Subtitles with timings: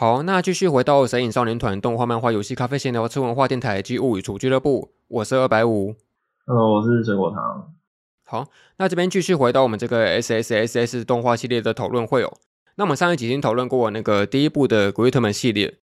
[0.00, 5.94] 好，那继续回到《神隐少年团》动画、漫画、游戏、咖啡闲聊、吃文化电台及物语厨俱乐部，我是二百五。
[6.46, 7.74] Hello，我是水果糖。
[8.24, 12.32] 好，那这边继续回到我们这个 S S S S 动画系列的讨论会哦。
[12.76, 15.76] 那我们上一集已经讨论过那个第一部的《鬼域特门》系列，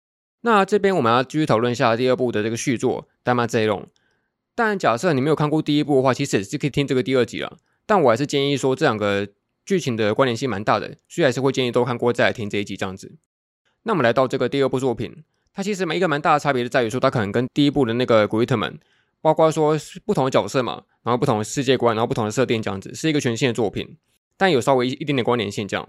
[0.43, 3.83] 那这边我们要继续讨论一下第二部的这个续作《代码 Z 龙》。
[4.55, 7.57] 但假设你没有看过第一部的话，其实也是可以听这个第二集了。
[7.85, 9.27] 但我还是建议说，这两个
[9.67, 13.17] 剧情的关联性蛮大的，所以还是会建议都看过再来听这一集这样子。
[13.85, 18.73] 那我们来到这个第二部作品，它其实一个蛮大的差别就在于说，它可能跟第一部的那个《鬼域特门》，
[19.21, 23.97] 包括说不同的角色嘛，然后不同的世界观，然后不同的设定这样子，是一个全新的作品，
[24.37, 25.89] 但有稍微一点点关联性这样。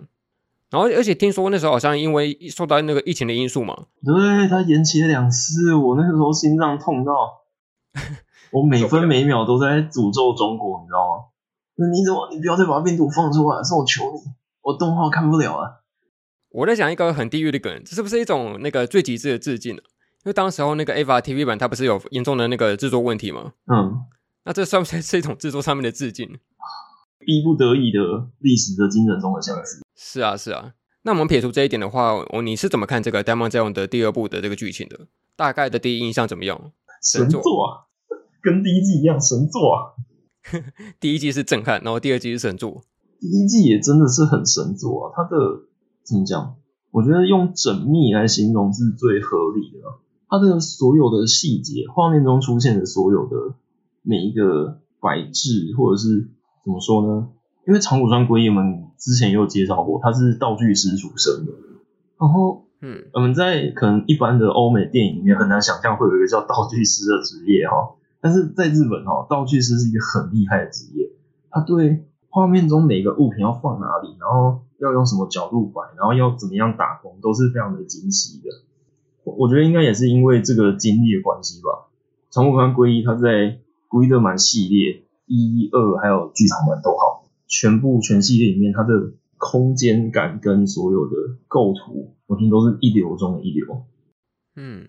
[0.72, 7.14] 然后而且听说那时候好像因为受到那个疫情的因素嘛，对，它延期了两次，我那个时候心脏痛到，
[8.52, 11.24] 我每分每秒都在诅咒中国，你知道吗？
[11.76, 14.20] 那你怎么你不要再把病毒放出来，是我求你，
[14.62, 15.85] 我动画看不了啊。
[16.56, 19.82] 我在讲一个很地狱的梗，这是不是一种那个最极致的致敬呢？
[20.24, 23.52] 因为当时候那个 Ava TV 版它不是有严重的那个制作问题吗？
[23.68, 24.00] 嗯，
[24.46, 26.26] 那这算不算是一种制作上面的致敬？
[27.20, 28.00] 逼不得已的
[28.40, 29.84] 历史的精神中的相似。
[29.98, 30.72] 是啊，是啊。
[31.02, 35.08] 那我们撇除这一点的话，我你是怎么看这个《Daemon X》的第二部的这个剧情的？
[35.36, 36.72] 大概的第一印象怎么样？
[37.04, 37.92] 神作啊，
[38.42, 40.00] 跟第一季一样神作啊。
[41.02, 42.86] 第一季是震撼，然后第二季是神作。
[43.20, 45.36] 第一季也真的是很神作啊，它的。
[46.06, 46.56] 怎么讲？
[46.92, 49.80] 我觉得用缜密来形容是最合理的。
[50.30, 53.56] 它的所有的细节，画面中出现的所有的
[54.02, 56.30] 每一个摆置，或者是
[56.64, 57.30] 怎么说呢？
[57.68, 61.52] 因为长谷川圭一，我们之前也有介绍过，他是道具师出身的。
[62.20, 71.12] 然后，嗯，我们在可能一般的欧美电影里面很难想象会有一个叫道具师的职业哈，但是在日本哈，道具师是一个很厉害的职业。
[71.50, 72.06] 他对
[72.36, 74.60] 画面中每个物品要放哪里，然后。
[74.78, 78.50] 要用什么角度摆，然后要怎么样打光，都是非常的精细的。
[79.24, 81.88] 我我觉得应该也是因为这个经历的关系吧。
[82.30, 83.30] 长谷川圭一他在
[83.88, 91.16] 《龟德满》系列一、二还有剧场版都好，全部全系列里面，它的空间感跟所有的
[91.48, 93.86] 构图，我听都是一流中的一流。
[94.58, 94.88] 嗯，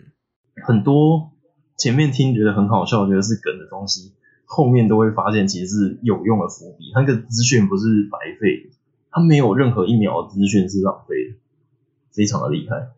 [0.65, 1.31] 很多
[1.77, 4.11] 前面听觉得很好笑，觉得是梗的东西，
[4.49, 8.75] 后面都会发现其实是有用的伏笔，那个资讯不是白费的。
[9.11, 11.37] 他没有任何一秒的资讯是浪费的，
[12.13, 12.93] 非常的厉害。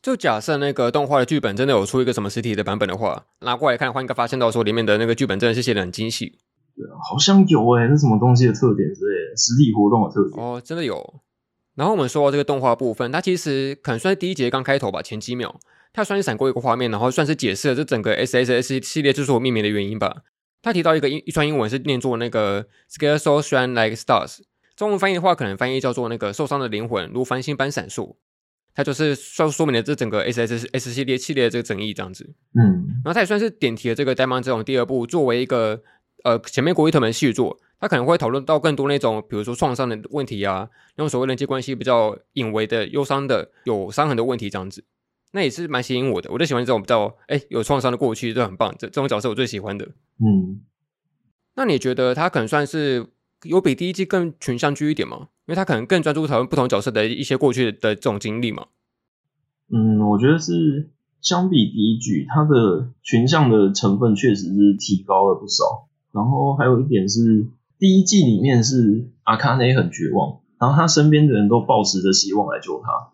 [0.00, 6.38] 就假设那个动画的剧本真的有出一个什么实体的版本的话，拿过来看的话，应该发现到说里面的那个剧本真的是写的很精细。
[6.76, 10.42] 对啊，好像有诶、欸，是什么东西的特点之类的，实体活动的特点。
[10.42, 11.20] 哦，真的有。
[11.74, 15.58] 然后我们说到这个动画部分，它其实可能算是第一节刚开头吧，前几秒，
[15.92, 20.22] 它算是闪过一个画面，然后算是解释了这整个 S S S 系列之所以命名的原因吧。
[20.62, 24.38] 他提到一个英一串英文是念作那个 Scared Souls Shine Like Stars。
[24.76, 28.16] 中文翻译的话，可能翻译叫做那个受伤的灵魂如繁星般闪烁，
[28.74, 32.24] 它就是说说明了这整个 S S S 系列系列的这个争议这样子。
[32.54, 35.82] 嗯，然后它也算是点题了这个《Daemon》这种第二部，作为一个
[36.24, 44.82] 呃前面《国语特门》续作，它可能会讨论到更多那种比如说创伤的问题啊，那种所谓人际关系比较隐微的忧伤的有伤痕的问题这样子，
[45.32, 46.30] 那也是蛮吸引我的。
[46.30, 48.74] 我就喜欢这种比较哎有创伤的过去，就很棒。
[48.78, 49.84] 这这种角色我最喜欢的。
[50.18, 50.60] 嗯，
[51.56, 53.08] 那你觉得他可能算是？
[53.44, 55.16] 有比第一季更群像剧一点吗？
[55.46, 58.66] 因为他可能更专注讨论不同角色的一些过去的这种经历嘛。
[59.68, 65.88] 嗯，我觉得是相比第一季，它的群像的成分确实是提高了不少。
[66.12, 67.48] 然后还有一点是，
[67.80, 73.10] 第一季里面是阿卡内很绝望，然后他身边的人都抱持着希望来救他。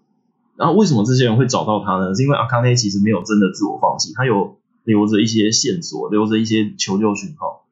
[0.58, 2.14] 然后为什么这些人会找到他呢？
[2.16, 7.64] 是因为阿卡内其实没有真的自我放弃，他有留着一些线索，留着一些求救讯号。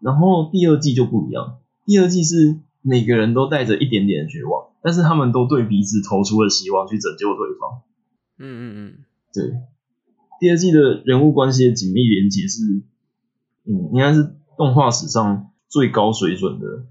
[0.00, 1.60] 然后第二季就不一样。
[1.86, 7.80] 第二季是每个人都带着一点点的绝望，但是他们都对彼此投出了希望，去拯救对方。
[8.38, 9.54] 嗯嗯嗯，对。
[10.38, 12.62] 第二季的人物关系的紧密连接是，
[13.64, 16.84] 嗯，应该是动画史上最高水准的。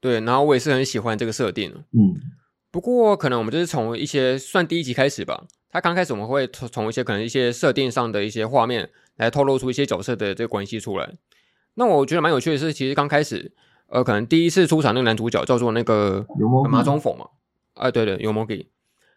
[0.00, 1.70] 对，然后我也是很喜欢这个设定。
[1.92, 2.14] 嗯，
[2.76, 5.46] 不过可能我们就是从一些算第一集开始吧。
[5.70, 11.14] 他刚开始我们会从从一些可能一些设定上的一些画面来透露出一些角色的这个关系出来。
[11.76, 13.50] 那我觉得蛮有趣的是，其实刚开始，
[13.86, 16.26] 呃，可能第一次出场那个男主角叫做那个
[16.70, 17.26] 麻中凤嘛，
[17.72, 18.68] 啊，对对，有摩给。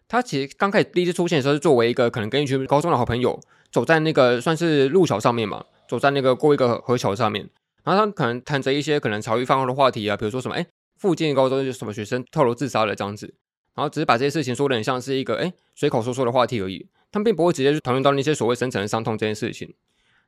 [0.07, 3.37] 他其实刚开始第一次出现的时候，是作为一个可能跟一群高中的好朋友
[3.73, 7.49] 走在那个算是路桥上面嘛，走在那个过一个河桥上面，
[7.83, 13.35] 然后他可能谈着一些可能茶余饭后的话题啊，比如说什么，哎，附近高中有什么学生跳楼自杀了这样子，
[13.75, 19.73] 然后只是把这些事情说的很像是一个哎随口说说的话题而已，他们并不会直接去讨论到那些所谓深层的伤痛这件事情。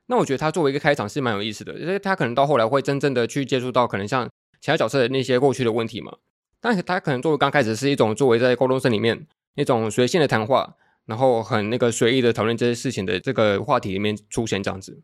[0.06, 4.28] 那我觉得他作为一个开场是蛮有意思的，因为他可能到后来会真正的去接触到可能像
[4.60, 6.16] 其他角色的那些过去的问题嘛。
[6.60, 15.02] 但是他可能作为刚开始是一种作为在高中生里面那种随性的谈话，然后很那个随意的讨论这些事情的这个话题里面出现这样子。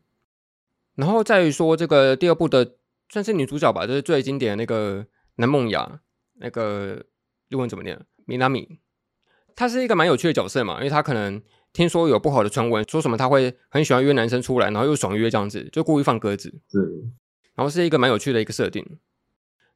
[0.95, 2.75] 然后再于说这个第二部的
[3.09, 6.01] 算是女主角吧，就是最经典的那个南梦雅，
[6.35, 7.03] 那个
[7.47, 7.99] 日文怎么念？
[8.29, 8.79] 米娜米。
[9.55, 11.41] 她是一个蛮有趣的角色嘛，因为他可能
[11.73, 16.61] 听说有不好的传闻，说什么他会很喜欢约男生出来，然后又爽约这样子，就故意放鸽子。
[16.71, 17.03] 是。
[17.55, 18.85] 然后是一个蛮有趣的一个设定。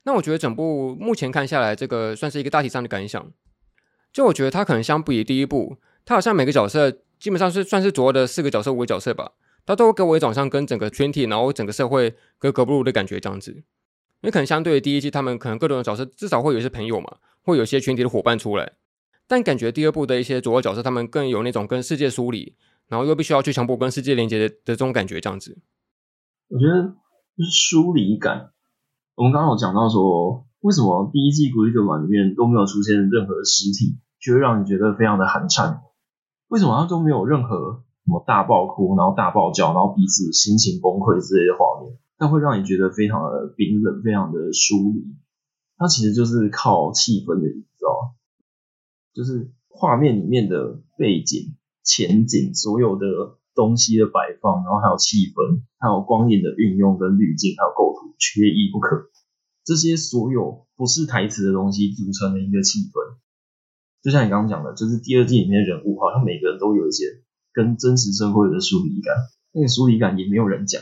[0.04, 3.32] 那我觉得整部目前看下来，这个算是一个大体上的感想。
[4.14, 9.32] 就我觉得他可能相比第一部，他好像每个角色基本上是算是主要的四个角色五个角色吧，
[9.66, 13.64] 他都会给我一种像跟整个群体，然后整个社会格格不入的感觉这样子。
[14.24, 18.72] 因为可能相对于第一季，他们可能各种角色至少会有一些朋友嘛，会有一些群体的伙伴出来。
[19.28, 22.56] 但感觉第二部的一些主要角色，他们更有那种跟世界疏离，
[22.88, 25.58] 然后又必须要去强迫跟世界连接的这种感觉这样子。
[26.48, 26.96] 我觉得
[27.38, 28.52] 就是疏离感。
[29.16, 35.82] 我们刚刚有讲到说，为什么第一季《古力格玛》里面都没有出现任何尸体，就会让你觉得非常的寒颤？
[36.48, 41.98] 为什么它都没有任何什么大爆哭，然后大爆叫，然后彼此心情崩溃之类的画面？
[42.24, 45.14] 但会让你觉得非常的冰冷，非常的疏离。
[45.76, 48.16] 它其实就是靠气氛的营造，
[49.14, 53.06] 就是画面里面的背景、前景，所有的
[53.54, 58.16] 东西的摆放，然后还有气氛，还有光影的运用跟滤镜，还有构图。
[58.18, 59.10] 缺一不可，
[59.66, 63.20] 这些所有不是台词的东西组成了一个气氛，
[64.02, 67.04] 就像你刚刚讲的，就是第二季里面的人物好像每个人都有一些
[67.52, 69.14] 跟真实社会的疏离感，
[69.52, 70.82] 那个疏离感也没有人讲，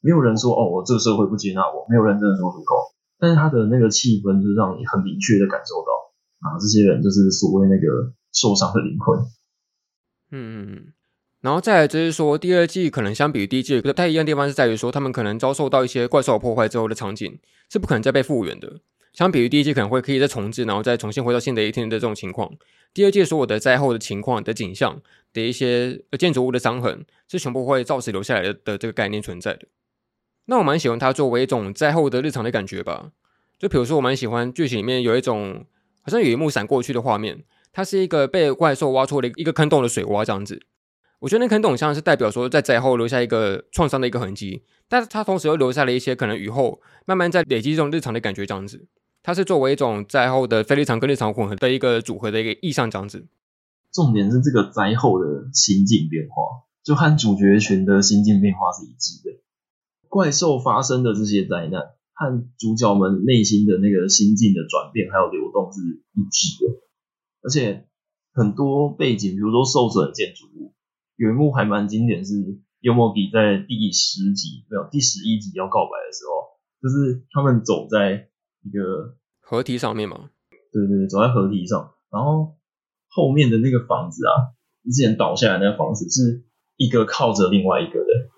[0.00, 5.90] 没有人说哦，我这个社会不接纳我，没有人真的说出口，但是他的那个气氛就是让你很明确的感受到
[6.46, 9.18] 啊，这些人就是所谓那个受伤的灵魂，
[10.30, 10.92] 嗯嗯嗯。
[11.42, 17.38] 然后再来就是说，第二季可能相比于第一季不太一样的地方是在于说，他们可能遭受到一些怪兽破坏之后的场景
[17.70, 18.80] 是不可能再被复原的。
[19.12, 22.52] 相比于第一季可能会可以再重置，然后再重新回到新的一天的这种情况，
[22.92, 25.00] 第二季所有的灾后的情况的景象
[25.32, 29.68] 的一些建筑物的伤痕是全部会照实留下来的的这个概念存在的。
[30.46, 33.12] 那我蛮喜欢它作为一种灾后的日常的感觉吧。
[33.58, 35.64] 就比如说，我蛮喜欢剧情里面有一种
[36.02, 40.60] 好像有一幕闪过去的画面，它是一个被怪兽挖出了一个坑洞的水洼这样子。
[41.20, 48.86] 我觉得那坑洞像是代表说在灾后留下一个创伤的一个痕迹，但是它同时又留下了一些可能雨后慢慢在累积这种日常的感觉，这样子，
[49.22, 53.26] 它是作为一种灾后的非日常跟日常混合的一个组合的一个意象，这样子。
[53.90, 59.40] 重点是这个灾后的心境变化，就和主角群的心境变化是一致的。
[60.08, 61.82] 怪兽发生的这些灾难
[62.14, 66.80] 和主角们内心的那个心境的转变还有流动是一致的，
[67.42, 67.86] 而且
[68.32, 70.74] 很多背景，比如说受损的建筑物。
[71.16, 72.34] 有一幕还蛮经典，是
[72.80, 78.28] 幽默比在第十集没有第十一集要告白的时候，就是他们走在
[78.62, 80.28] 一个河堤上面嘛，
[80.72, 82.56] 对对对，走在河堤上，然后
[83.08, 84.52] 后面的那个房子啊，
[84.84, 86.44] 之前倒下来那个房子是
[86.76, 88.30] 一个靠着另外一个的，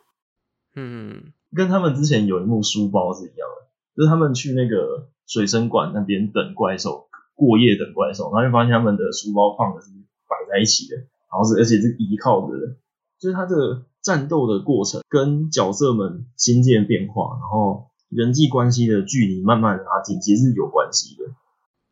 [0.76, 9.88] 嗯，跟他们之前有一幕书包是一样的，就是他们去那个水生馆那边等怪兽过夜等怪兽，然后就发现他们的书包放的是
[10.28, 10.96] 摆在一起的。
[11.30, 12.76] 然后是，而且是依靠着的，
[13.20, 21.24] 就是他这个战斗的过程跟角色们心境变化，然后人际关系的距离慢慢拉近，其实是有关系的。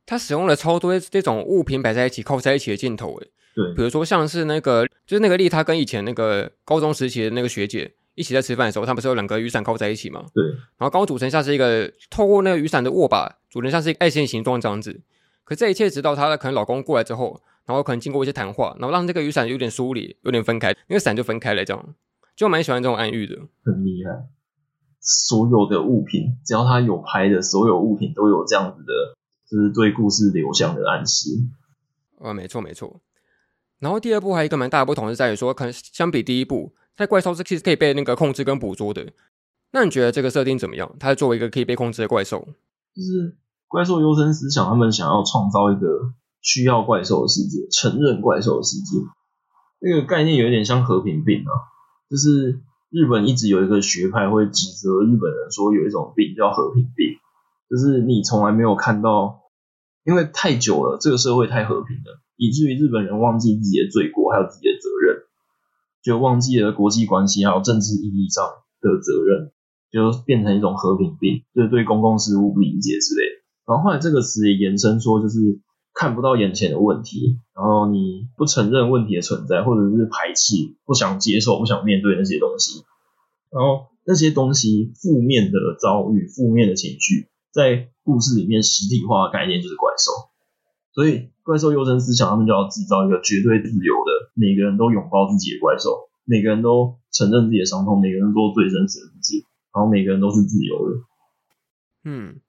[0.06, 10.24] 他使用了超多这种物品摆在一起、靠在一起的镜头，诶，对，比如说像是那个，就是那个丽，他跟以前那个高中时期的那个学姐一起在吃饭的时候，他们不是有两个雨伞靠在一起嘛？
[10.34, 10.44] 对，
[10.76, 15.00] 然后刚组成像是一个透过那个雨伞的握把，组成像是一个爱心形状这样子。
[15.44, 17.40] 可这一切直到她的可能老公过来之后。
[17.66, 21.94] 然后可能经过一些谈话，然后让这个雨伞有点疏离，有点分开，那个伞就分开了，这样
[22.36, 24.28] 就蛮喜欢这种暗喻的，很厉害。
[25.00, 29.16] 所有的物品，只要他有拍的，所有物品都有这样子的，
[29.50, 31.30] 就是对故事流向的暗示。
[32.20, 33.00] 呃，没错没错。
[33.80, 39.06] 然后第二部还有一个蛮大的不同是在于说，可能相比第一部，它怪兽是其实可以被那个控制跟捕捉的。
[39.72, 40.96] 那你觉得这个设定怎么样？
[40.98, 42.48] 它作为一个可以被控制的怪兽，
[42.94, 43.36] 就是
[43.68, 46.14] 怪兽优生思想，他们想要创造一个。
[46.42, 48.98] 需要怪兽的世界，承认怪兽的世界，
[49.80, 51.50] 那个概念有点像和平病啊。
[52.08, 57.18] 就是日本一直有一个学派会指责日本人说有一种病叫和平病，
[57.68, 59.40] 就是你从来没有看到，
[60.04, 65.25] 因为太久了，这个社会太和平了，以至于日本人忘记自己的罪过，还有自己的责任，
[66.06, 68.44] 就忘记了国际关系还有政治意义上
[68.80, 69.50] 的责任，
[69.90, 73.42] 就变成一种和平病，就是对公共事务不理解之类的。
[73.66, 75.60] 然后后来这个词也延伸说，就是。
[75.98, 82.84] 看不到眼前的问题，然后你不承认问题的存在，或者是排斥、不想接受、不想面对那些东西，
[83.48, 90.12] 然后那些东西负面的遭遇、负面的情绪，在故事里面实体化的概念就是怪兽，
[90.96, 100.96] 所以怪兽优生思想，他们就要制造一个绝对自由的，每个人都拥抱自己的怪兽，每个人都承认自己的伤痛，每个人都最真实的自己，然后每个人都是自由的。
[102.04, 102.40] 嗯，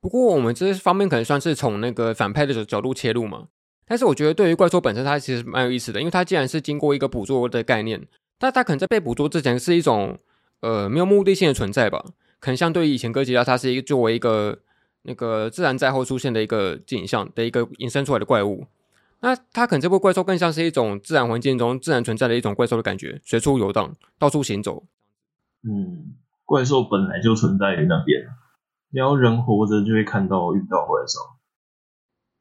[0.00, 3.46] 不过我们这方面可能算是从那个反派的角度切入嘛。
[3.86, 8.04] 但是我觉得对于怪兽本身，它其实蛮有意思的，因为它既然是经过一个捕捉的概念，
[8.40, 10.18] 但它可能在被捕捉之前是一种
[10.62, 12.04] 呃没有目的性的存在吧。
[12.40, 14.58] 可能相对于以前哥吉拉，它是一个作为一个。
[15.08, 18.66] 那个自然灾后出现的一个景象的一个引申出来的怪物，
[19.20, 24.84] 那它可能这部怪兽更像是一种自然环境中自然存在的一种怪兽的感觉，随处游荡，到处行走。
[25.62, 26.12] 嗯，
[26.44, 28.22] 怪兽本来就存在于那边，
[28.92, 31.18] 只要人活着就会看到遇到怪兽。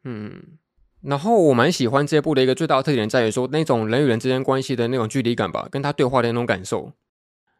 [0.04, 0.58] 嗯，
[1.02, 6.92] 然后我蛮喜欢这部的一个最大的特点在于说那种人与人之间关系的那种距离感吧，跟他对话的那种感受。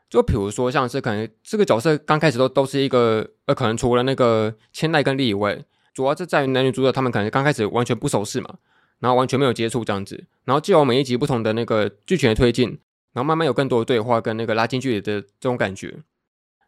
[0.10, 5.62] 就比如说，像是可能这个角色刚开始都都是一个呃，可能除了那个千代跟丽以外，
[5.94, 8.56] 主要是在于男女主角他们可能刚开始完全不熟识嘛，
[9.00, 12.70] 然后完全没有接触这样子，然后就由每一集不同的那个剧情的推进，
[13.12, 15.94] 然后慢慢有更多的对话跟那个拉近距离的这种感觉，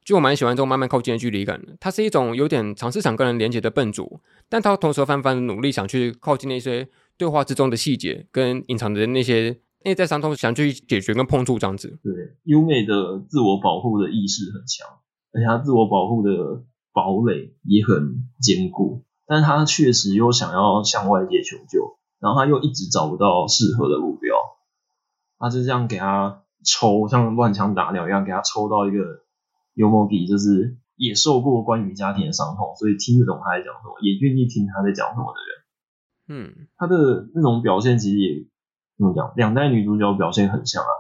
[0.03, 1.61] 就我蛮喜欢这种慢慢靠近的距离感。
[1.79, 4.19] 它是一种有点尝试想跟人连接的笨拙，
[4.49, 9.59] 但它同时又翻翻努力想去靠近那些对话之中的细节跟隐藏的那些。
[9.81, 14.85] 因为在伤痛想去解决跟碰触这样子，对，优美的自我保护的意识很强，
[15.31, 24.35] 而且他自我保护的堡垒也很坚固，但他确实又想要向外界求救，然后他又一直找不到适合的目标，
[25.37, 28.97] 他就这样给他抽，像乱枪打鸟一样给他抽到一个
[29.75, 38.45] 幽默比，就是也受过关于家庭的伤痛，所以听得懂他在讲什么，也愿意听他在讲什么的人，嗯，他的那种表现其实也。
[38.99, 39.31] 怎么讲？
[39.37, 40.91] 两代女主角表现很像啊，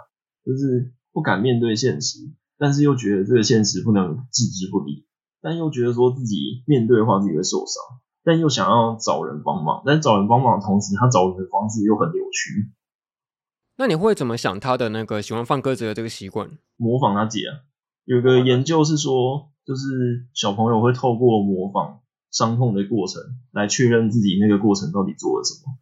[0.45, 2.19] 就是不敢面对现实，
[2.57, 5.05] 但是又觉得这个现实不能置之不理，
[5.41, 12.71] 但又觉得说自己面对的话自己会受伤，但又想要找人帮忙，但找人帮忙的同时，他找人的方式又很扭曲。
[13.75, 16.49] 那你会怎么想他的那个喜欢放鸽子的这个习惯？
[16.77, 17.67] 模仿他姐啊，
[18.05, 21.99] 有个研究是说，就是小朋友会透过模仿
[22.31, 25.77] 伤痛的过程来确认自己那个过程到底做了什么。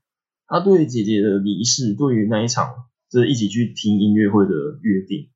[0.47, 5.29] 他对姐姐的离世，对于那一场就是一起去听音乐会的约定，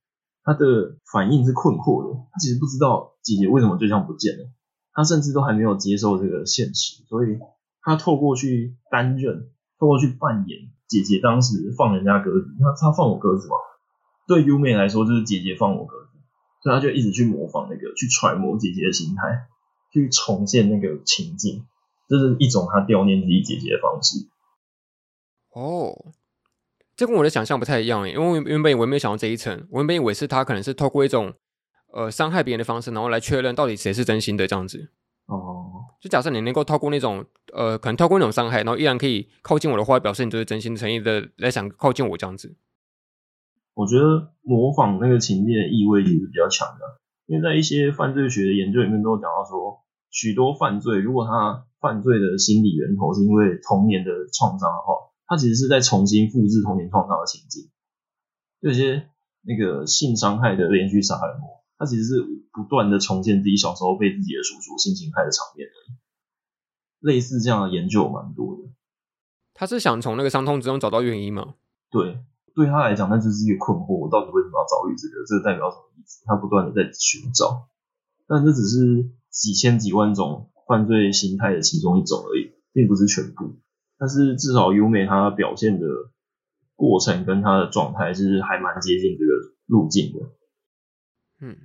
[0.43, 2.19] 他的反应是困惑的。
[2.31, 4.45] 他其实不知道姐姐为什么就这样不见了，
[4.93, 7.37] 他甚至都还没有接受这个现实，所以
[7.81, 13.55] 他透过去担任，透过去扮演姐姐当时放人家鸽子，他他放我鸽子嘛？
[14.27, 16.09] 对优美来说就是姐姐放我鸽子，
[16.63, 19.47] 所以他就一直去模仿那个，去揣摩姐姐的心态，
[19.91, 21.65] 去重现那个情境，
[22.07, 24.30] 这是一种他悼念自己姐姐的方式。
[25.53, 26.13] 哦，
[26.95, 31.33] 这跟我的想象不太一样耶，因为我原本以为没有想到这一层，我原本以为是他可能是透过一种
[31.91, 34.91] 呃伤害别人的方式，然后来确认到底谁是真心的这样子。
[35.25, 42.55] 哦，就假设你能够透过那种呃，可能透过那种伤害，然后依然可以靠近我的话，表示你就是真心诚意的来想靠近我这样子。
[43.73, 55.10] 我觉得模仿那个情节的意味也是比较强的，因为在一些犯罪学的研究里面都有讲到说，许多犯罪如果他犯罪的心理源头是因为童年的创伤的话。
[55.31, 57.71] 他其实是在重新复制童年创造的情境，
[58.59, 59.07] 有些
[59.43, 62.21] 那个性伤害的连续杀人魔，他其实是
[62.51, 65.95] 不断的重现自己小时候被自己的叔叔性侵害的场面而已。
[66.99, 68.73] 类似这样的研究蛮多的。
[69.53, 71.55] 他是想从那个伤痛之中找到原因吗？
[71.89, 72.19] 对，
[72.53, 75.23] 对他来讲，那就是一个困惑：我到底为什么要遭遇这个？
[75.25, 76.25] 这个代表什么意思？
[76.25, 77.69] 他不断的在寻找，
[78.27, 83.55] 但这只是几千几万种犯罪心态的其中一种而已，并不是全部。
[84.01, 85.85] 但是至少优美他表现的
[86.75, 89.31] 过程跟他的状态是还蛮接近这个
[89.67, 90.19] 路径的。
[91.39, 91.55] 嗯，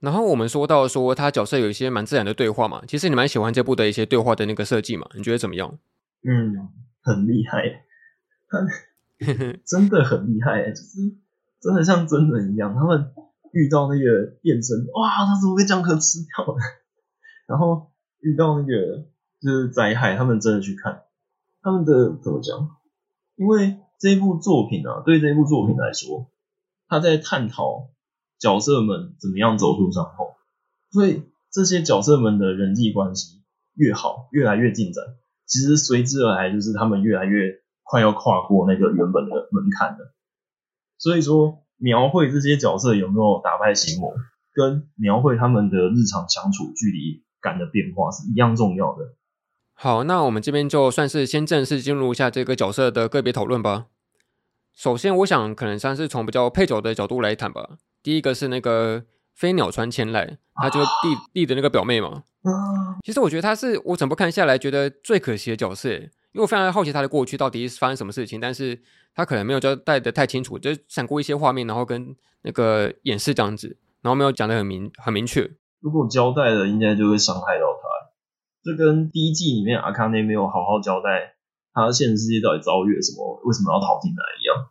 [0.00, 5.08] 然后我们说到说他角色有一些蛮自然的对话嘛，其实你蛮喜欢这部的一些对话的那个设计嘛？
[5.14, 5.78] 你觉得怎么样？
[6.26, 6.68] 嗯，
[7.04, 7.84] 很厉害，
[8.48, 8.58] 他
[9.64, 10.98] 真的很厉害，就是
[11.60, 12.74] 真的像真人一样。
[12.74, 13.12] 他们
[13.52, 16.58] 遇到那个变身，哇，他怎么被江河吃掉了？
[17.46, 19.06] 然后遇到那个
[19.40, 21.03] 就是灾害，他们真的去看。
[21.64, 22.76] 他们的怎么讲？
[23.36, 26.30] 因为这部作品啊，对这部作品来说，
[26.88, 27.88] 他在探讨
[28.38, 30.26] 角色们怎么样走出伤痛，
[30.90, 33.42] 所以这些角色们的人际关系
[33.74, 35.02] 越好，越来越进展，
[35.46, 40.14] 其实随之而来就是他们越来越快要跨过那个原本的门槛了。
[40.98, 44.12] 所以说，描绘这些角色有没有打败心魔，
[44.52, 49.14] 跟描绘他们的日常相处距离感的变化是一样重要的。
[49.74, 53.86] 好，那我们这边就算是先正式进入一下这个角色的个别讨论吧。
[54.74, 57.76] 首先，我想可能算是从比较配角的角度来谈吧。
[58.02, 59.04] 第一个是那个
[59.34, 62.22] 飞鸟川千籁，他就是弟、啊、弟的那个表妹嘛。
[63.02, 68.80] 其实我觉得她是我整部看下来觉得最可惜的角色，因为我非常好奇他的过去到底是发生什么事情，但是
[69.14, 75.50] 他可能没有交代的太清楚，就闪过一些画面，然后跟那个演示这样子，然后没有讲的很明很明确。
[75.80, 77.88] 如果交代了，应该就会伤害到他。
[78.64, 81.36] 这跟第一季里面阿卡内没有好好交代
[81.74, 84.70] 他现实世界到底遭遇了什么，为什么要逃进来一样。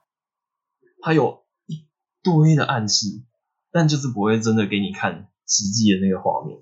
[1.01, 1.85] 他有一
[2.23, 3.21] 堆的暗示，
[3.71, 6.57] 但就是不会真的给你看实际的那个画面，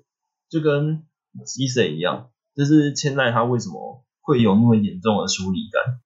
[0.49, 1.05] 就跟
[1.45, 6.01] 鸡谁一样，就是千代他为什么会有那么严重的疏离感？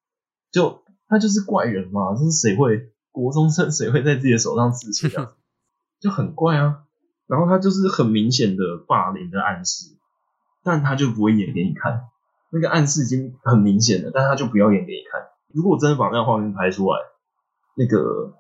[0.52, 5.34] 就他就是怪人嘛，这是谁会国中生谁会在自己的手上刺青啊？
[6.00, 6.84] 就很怪啊。
[7.26, 9.98] 然后他就是很明显的霸凌的暗示。
[10.66, 12.10] 但他就不会演给你看，
[12.50, 15.22] 那个暗示已经很明显了，但他就不要演给你看。
[15.54, 16.98] 如果真的把那个画面拍出来，
[17.78, 18.34] 那个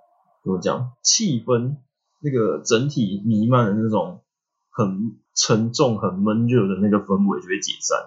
[0.43, 1.77] 怎么讲，气氛，
[2.21, 4.23] 那个整体弥漫的那种
[4.71, 7.99] 很沉重、很闷热的那个氛围就会解散，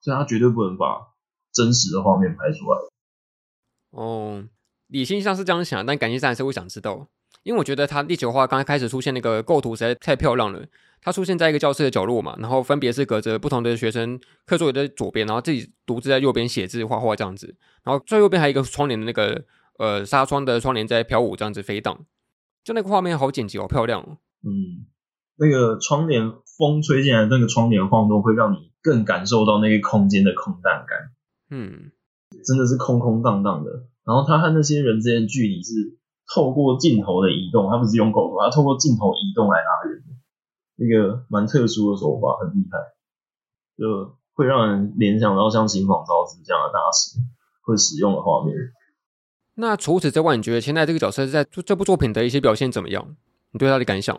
[0.00, 1.06] 所以他绝对不能把
[1.52, 2.78] 真实的画面拍出来。
[3.92, 4.44] 哦，
[4.88, 7.06] 理性上是这样想，但感性上还是会想知道，
[7.44, 10.66] 因为我觉得他地球化刚开始出现那个构图实在太漂亮了。
[11.02, 19.44] 他出现在一个教室的角落嘛，然后分别是隔着不同的学生课桌椅的左边，然后自己独自在右边写字画画这样子，然后最右边还有一个窗帘的那个
[19.78, 22.04] 呃纱窗的窗帘在飘舞这样子飞荡，
[22.62, 24.18] 就那个画面好简洁，好漂亮哦。
[24.42, 24.84] 嗯，
[25.36, 31.10] 那个窗帘风吹进来，那个窗帘晃动会让你更感受到那个空间的空荡感。
[31.50, 31.90] 嗯，
[32.44, 33.70] 真的是空空荡荡的。
[34.04, 35.98] 然后他和那些人之间的距离是
[36.34, 39.99] 透过镜头的移动，他不是用狗狗，他透过镜头移动来拉远的。
[40.80, 42.78] 一个蛮特殊的手法，很厉害，
[43.76, 47.20] 就会让人联想到像新房昭之这样的大师
[47.60, 48.56] 会使用的画面。
[49.56, 53.14] 那除此之外，你觉得千代这个角色在这部作品的一些表现怎么样？
[53.50, 54.16] 你对他的感想？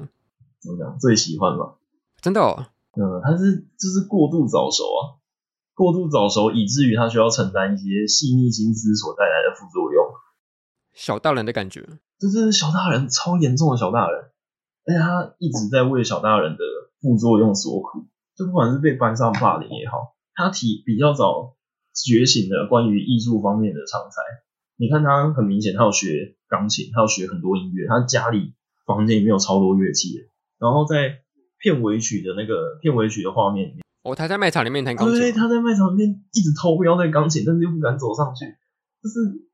[0.60, 1.00] 怎么讲？
[1.00, 1.78] 最喜欢吗？
[2.22, 2.68] 真的哦？
[2.94, 5.18] 嗯，他是就是过度早熟啊，
[5.74, 10.06] 过度早熟以至于他需要承担一些细腻心思所带来的副作用。
[10.94, 11.88] 小大人的感觉，
[12.20, 14.30] 就是小大人，超严重的小大人。
[14.86, 16.64] 而且他一直在为小大人的
[17.02, 21.56] 副作用所苦，就不管是被班上霸凌也好，他提比较早
[21.94, 24.22] 觉醒的关于艺术方面的长才。
[24.78, 28.54] 你看他很明显，他要学钢琴，他要学很多音乐，他家里
[28.86, 30.10] 房间里面有超多乐器。
[30.58, 31.22] 然后在
[31.60, 35.20] 片尾曲的那个片尾曲的画面里面，哦，他在卖场里面弹钢琴。
[35.20, 38.46] 对，他在卖场里面一直偷瞄那钢琴，但是又不敢走上去。
[39.02, 39.46] 就是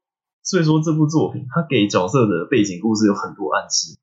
[0.44, 3.98] 所以说这部作品，他给角色的背景故事有很多暗示。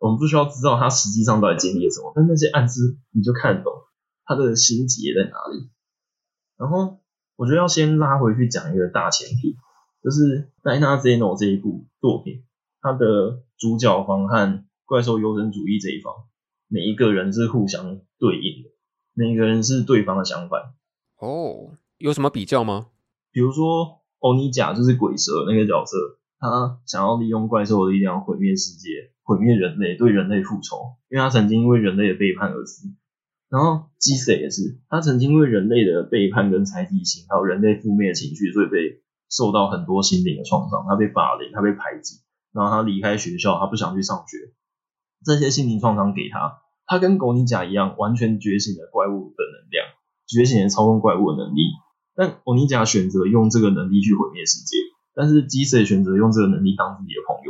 [0.00, 3.70] 我们不需要知道他实际上到底经历了什么，但那些暗示你就看得懂
[4.24, 5.68] 他的心结在哪里。
[6.56, 7.00] 然后
[7.36, 9.56] 我觉得要先拉回去讲一个大前提，
[10.02, 12.44] 就是《Dina Zeno》这一部作品，
[12.80, 16.14] 它的主角方和怪兽优生主义这一方，
[16.66, 18.70] 每一个人是互相对应的，
[19.12, 20.72] 每一个人是对方的相反。
[21.18, 22.86] 哦，有什么比较吗？
[23.30, 25.96] 比如说欧尼甲就是鬼蛇那个角色，
[26.38, 29.12] 他想要利用怪兽的力量毁灭世界。
[29.30, 32.88] 毁灭人类，对人类复仇，因为他曾经因为人类的背叛而死。
[33.48, 40.84] 然后基瑟也是，他曾经因为人类的背叛跟猜忌心，还有人类负面情绪，所以被受到很多心灵的创伤。
[40.88, 42.18] 他被霸凌，他被排挤，
[42.52, 44.50] 然后他离开学校，他不想去上学。
[45.24, 49.86] 这些心灵创伤给他，他跟狗尼甲一样，完全觉醒了怪物的能量，
[50.26, 51.62] 觉醒了操控怪物的能力。
[52.16, 54.76] 但狗尼甲选择用这个能力去毁灭世界，
[55.14, 57.49] 但是基瑟选择用这个能力当自己的朋友。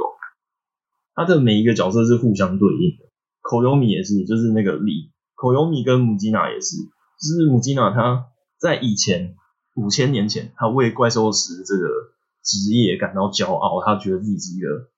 [1.21, 3.05] 他的每一个角色是互相对应的，
[3.43, 8.29] 口尤米也是，就是那个李口尤米跟母吉娜也是，就是母吉娜他
[8.59, 9.37] 在以前
[9.77, 11.87] 五千年前，他为怪兽师这个
[12.43, 14.89] 职业感到骄傲，他觉得自己是一个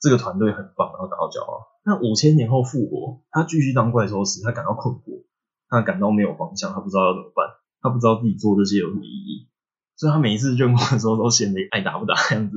[0.00, 1.66] 这个团队很棒，然后感到骄傲。
[1.84, 5.26] 那五千年后复活，他继续当怪兽师，他感到困惑，
[5.68, 7.44] 他感到没有方向，他不知道要怎么办，
[7.82, 9.48] 他不知道自己做这些有什么意义，
[9.96, 12.56] 所以他每一次任务的时候都显得爱打不打的样子。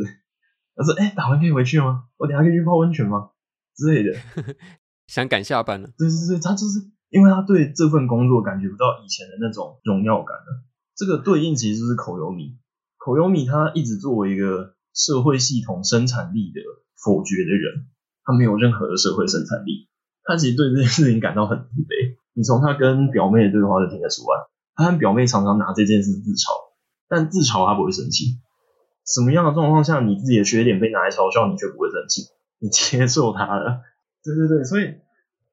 [0.81, 2.05] 他说：“哎、欸，打完可以回去吗？
[2.17, 3.29] 我等下可以去泡温泉吗？
[3.77, 4.17] 之类的，
[5.05, 5.89] 想赶下班了。
[5.97, 10.63] 对对对，他就是因为他对这份工作感觉不到以前的那种荣耀感了。
[10.95, 12.57] 这个对应其实就是口油米，
[12.97, 16.61] 口油米他一直作为一个社会系统生产力的
[17.01, 17.87] 否决的人，
[18.23, 19.87] 他没有任何的社会生产力。
[20.23, 22.17] 他其实对这件事情感到很自卑。
[22.33, 26.49] 你从他跟表妹的对话就听得出来，他和表妹常常拿这件事自嘲，
[27.07, 28.39] 但自嘲他不会生气。”
[29.05, 32.23] 什么样的状况下，你自己的缺点被拿来嘲笑，你却不会生气？
[32.59, 33.81] 你接受它了？
[34.23, 34.95] 对对对，所以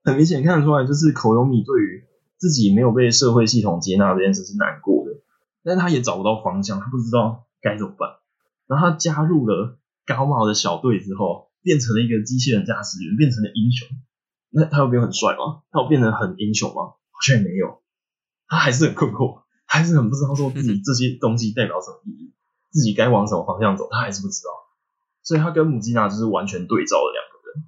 [0.04, 2.04] 很明显看得出来，就是口有米对于
[2.36, 5.20] 自己没有被社会系统接纳这件事是难过的，
[5.64, 8.10] 但是他也找不到方向，他不知道该怎么办。
[8.66, 13.88] 然后他加入了高帽的小队之后，变成了一个机器人驾驶员，变成了英雄。
[14.50, 15.62] 那他有没有很帅吗？
[15.70, 16.96] 他有变得很英雄吗？
[17.10, 17.80] 好像也没有，
[18.46, 22.34] 他还是很困惑，还是很不知道说自己 这些东西代表什么意义。
[22.70, 24.50] 自己该往什么方向走，他还是不知道。
[25.22, 27.64] 所以他跟母基娜就是完全对照的两个人，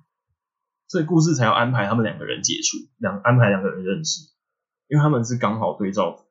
[0.88, 4.32] 所以故事才要安排他们两个人接触，两安排两个人认识，
[4.88, 6.24] 因为他们是刚好对照的。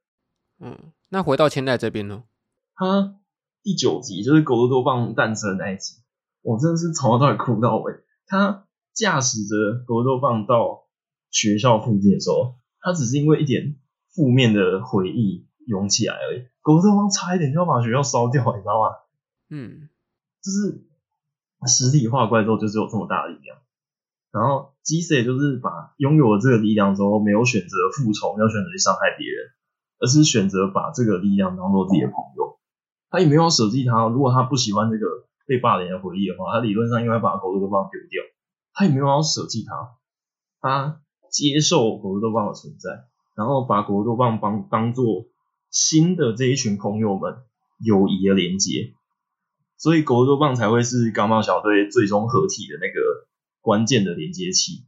[0.60, 2.24] 嗯，那回到千代这边呢？
[2.76, 3.20] 他
[3.62, 6.02] 第九集就是狗多多棒诞生的那一集，
[6.42, 7.94] 我真的是从头到尾哭到尾。
[8.26, 10.88] 他驾驶着狗多多棒到
[11.30, 13.78] 学校附近的时候，他只是因为一点
[14.16, 16.48] 负面的回忆涌起来而已。
[17.10, 18.96] 差一点就要把学校烧掉，你知道吗？
[19.50, 19.90] 嗯，
[20.44, 20.86] 就是
[21.68, 23.58] 实体化怪兽就是有这么大的力量。
[24.32, 29.50] 然后吉赛就是把拥有了这个力量之后，没有选择复仇，没有选择去伤害别人，
[30.00, 32.60] 而是选择把这个力量当做自己的朋友。
[33.10, 34.08] 他也没有舍弃他。
[34.08, 35.06] 如果他不喜欢这个
[35.48, 38.22] 被霸凌的回忆的话，他理论上应该把狗多多棒丢掉。
[38.72, 39.98] 他也没有要舍弃他，
[40.62, 41.02] 他
[41.32, 45.26] 接受狗多多棒的存在，然后把狗多多棒当当做
[45.72, 47.38] 新的这一群朋友们
[47.80, 48.94] 友谊的连接，
[49.78, 53.28] 所以狗肉棒才会是刚棒小队最终合体的那个
[53.62, 54.86] 关键的连接器。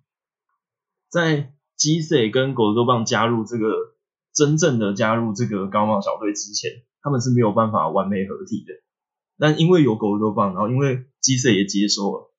[1.09, 3.95] 在吉赛跟狗肉棒加入这个
[4.33, 8.73] 真正的加入这个刚棒小队之前，他们是没有办法完美合体的。
[9.37, 12.31] 但因为有狗肉棒，然后因为吉赛也接受了。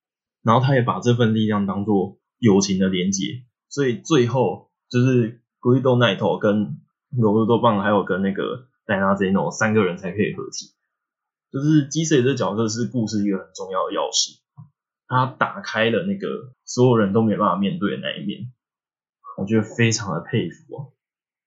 [0.43, 6.81] 然后他也把这份力量当做友情的连接，所以最后就是古力多奈托跟
[7.20, 10.75] 狗多多棒还有跟那个戴娜泽诺三个人才可以合体。
[11.51, 14.40] 就是吉赛这角色是故事一个很重要的钥匙，
[15.07, 18.51] 他打开了那个所有人都没办法面对的那一面，
[19.37, 20.92] 我觉得非常的佩服哦。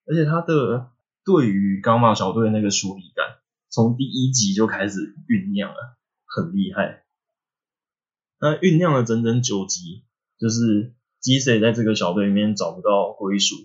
[0.05, 0.91] 而且他的
[1.25, 5.97] 对于伽马小队的那个疏离感，从第一集就开始酝酿了，
[6.27, 7.03] 很厉害。
[8.39, 10.05] 那酝酿了整整九集，
[10.37, 13.55] 就是吉赛在这个小队里面找不到归属，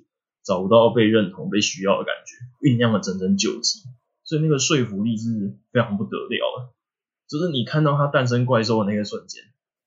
[0.44, 3.81] 找不到被认同、被需要的感觉，酝酿了整整九集，
[4.24, 6.72] 所以那个说服力是非常不得了的。
[7.29, 9.42] 就是你看到他诞生怪兽的那个瞬间，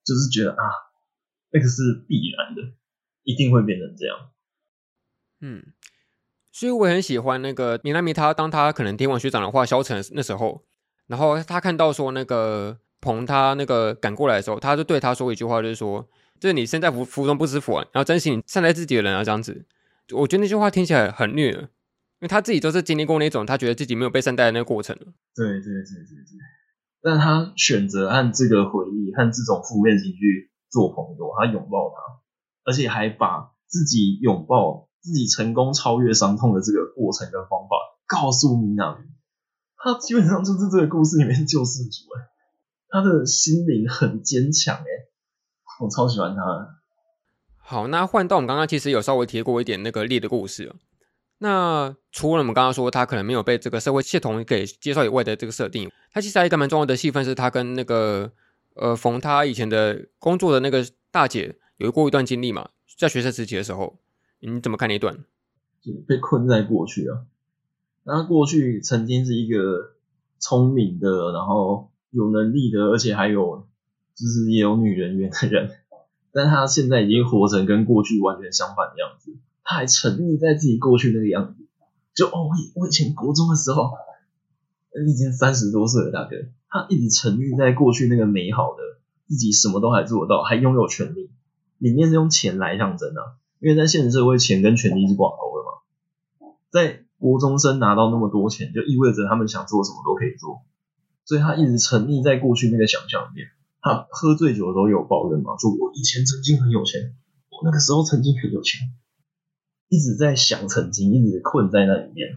[0.05, 0.63] 就是觉得啊，
[1.51, 2.73] 那个是必然的，
[3.23, 4.17] 一定会变成这样。
[5.41, 5.73] 嗯，
[6.51, 10.63] 所以我也很喜欢那个米娜米他，当他可能听完学长的话消沉那时候，
[11.07, 12.79] 然后他看到说那个。
[13.03, 16.07] 鹏他那个赶过来的时候，他就对他说一句话，就是说
[16.39, 19.65] ：“就是你身在福福中不知福啊，然后珍惜你善待自己的人啊，这样子。”
[20.11, 21.67] 我觉得那句话听起来很虐，因
[22.19, 24.95] 为他自己都是经历过那种他觉得自己没有被善待的那个过程。
[24.97, 26.37] 对对对对对。
[27.01, 32.19] 但他选择按这个回忆和这种负面情绪做朋友，他拥抱他，
[32.65, 38.97] 而且还把自己拥抱自己成功超越伤痛的这个过程跟方法告诉米娜。
[39.77, 42.27] 他基本上就是这个故事里面救世主哎。
[42.87, 44.89] 他的心灵很坚强诶，
[45.81, 46.41] 我超喜欢他。
[47.73, 50.71] 好，那换到我们刚刚其实有稍微提过一点那个丽的故事。
[51.39, 58.31] 那除了我们刚刚说他可能没有被这个社会系统给介绍以外的这个设定，他其实还有一个蛮重要的戏份，是他跟那个
[58.75, 63.97] 呃冯他以前的工作的那个大姐有过一段经历嘛，在学生时期的时候，
[64.39, 65.25] 你怎么看那一段？
[65.81, 67.25] 就被困在过去啊，
[68.03, 69.95] 那他过去曾经是一个
[70.39, 71.89] 聪明的，然后。
[72.15, 73.67] 有能力的，而且还有
[74.13, 75.71] 就是也有女人缘的人，
[76.33, 79.35] 但他现在已经活成跟过去完全相反的样子。
[79.63, 81.63] 他还沉溺在自己过去那个样子，
[82.13, 83.91] 就哦，我以我以前国中的时候，
[85.07, 86.35] 已经三十多岁了，大哥，
[86.69, 88.81] 他一直沉溺在过去那个美好的
[89.29, 91.29] 自己，什么都还做得到，还拥有权利，
[91.77, 96.53] 里面是用钱来象征啊，因为在现实社会，钱跟权力是挂钩的嘛。
[96.69, 100.61] 在国中生拿到那么多钱，就意味着他们想做什么都可以做。
[101.23, 103.47] 所以他一直沉溺在过去那个想象里面。
[103.83, 107.13] 他喝醉酒的时候有抱怨嘛，说我以前曾经很有钱，
[107.51, 108.79] 我那个时候曾经很有钱，
[109.89, 112.29] 一直在想曾经，一直困在那里面。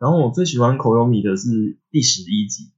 [0.00, 2.72] 然后我最喜欢 Koyomi 的是第十一集，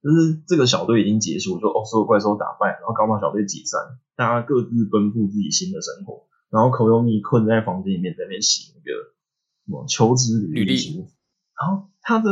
[0.00, 6.28] 就是这个小队已经结束，就哦所有怪兽打败，然后刚棒小队解散，大家各自奔赴自己新的生活。
[6.48, 9.10] 然后 Koyomi 困在房间里面，在那边写那个
[9.66, 11.08] 什么求职履历，
[11.58, 12.30] 然后他的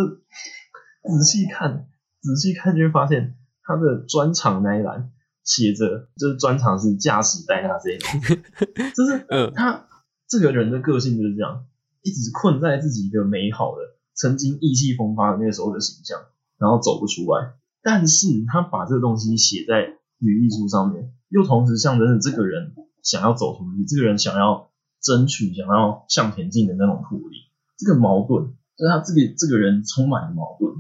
[1.03, 1.89] 仔细看。
[2.21, 3.39] 仔细看就会发现，
[3.69, 5.13] 他的专场那一栏
[5.45, 8.21] 写着，就是专场是驾驶戴娜这一栏，
[8.97, 9.87] 就是嗯，他
[10.27, 11.67] 这个人的个性就是这样，
[12.01, 13.83] 一直困在自己一个美好的、
[14.15, 16.19] 曾经意气风发的那个时候的形象，
[16.59, 17.53] 然后走不出来。
[17.83, 24.71] 但是他把这个东西写在履历书上面，又同时象征着这个人想要走出去，这个人想要
[25.03, 27.37] 争取、想要向前进的那种魄力。
[27.77, 30.73] 这个矛盾，就是他这个这个人充满了矛盾。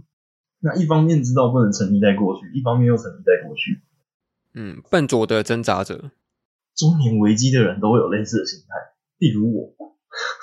[0.60, 3.80] 那一方面知道不能沉溺在过去，一方面又沉溺在过去。
[4.54, 6.10] 嗯，笨拙的挣扎者，
[6.74, 8.74] 中年危机的人都会有类似的心态。
[9.18, 9.74] 例如我，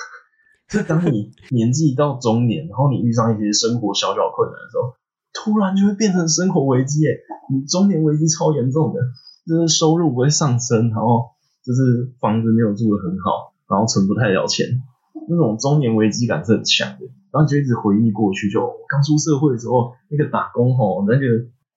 [0.70, 4.96] 就当你年纪到中年，然后你遇上一些生活小小困难的时候，
[5.34, 7.12] 突然就会变成生活危机，哎
[7.52, 9.00] 你中年危机超严重的，
[9.46, 11.32] 就是收入不会上升，然后
[11.64, 14.82] 就是房子没有住得很好，然后存不太了钱，
[15.28, 17.06] 那种中年危机感是很强的。
[17.32, 21.26] 然后就一直回忆过去，就刚出社会的时候，那个打工吼，那个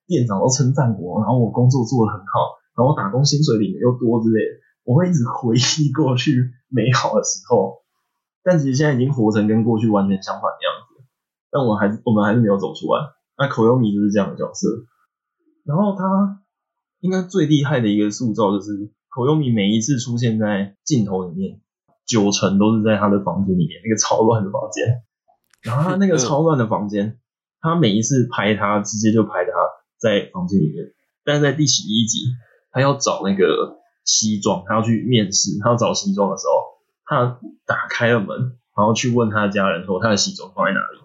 [0.06, 7.82] 店长都称赞我，然后我工作做得很好，然后打工薪水领的又多之类的，我会一直回忆过去美好的时候。
[8.44, 11.04] 但其实现在已经活成跟过去完全相反的样子，
[11.50, 13.18] 但我还是我们还是没有走出来。
[13.37, 14.68] 那口优米就是这样的角色，
[15.64, 16.40] 然后他
[17.00, 21.61] 应该最厉害的一个塑造就是口优米每一次出现在镜头里面，
[22.08, 25.04] 九成都是在他的房间里面，那个超乱的房间。
[25.62, 27.20] 然后他那个超乱的房间，
[27.60, 29.52] 他每一次拍他，直接就拍他
[29.98, 30.94] 在房间里面。
[31.24, 32.18] 但是在第十一集，
[32.70, 40.98] 他要找那个西装，他要去面试，他要找西装的时候，他打开了门，然后去问他的家人说他的西装放在哪里。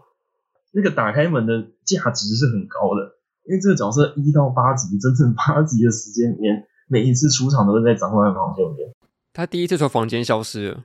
[0.75, 8.89] 那个打开门的价值是很高的，因为这个角色一到八集，整整八集的时间里面，每一次出场都是在长官的房间里面。
[9.33, 10.83] 他第一次从房间消失了，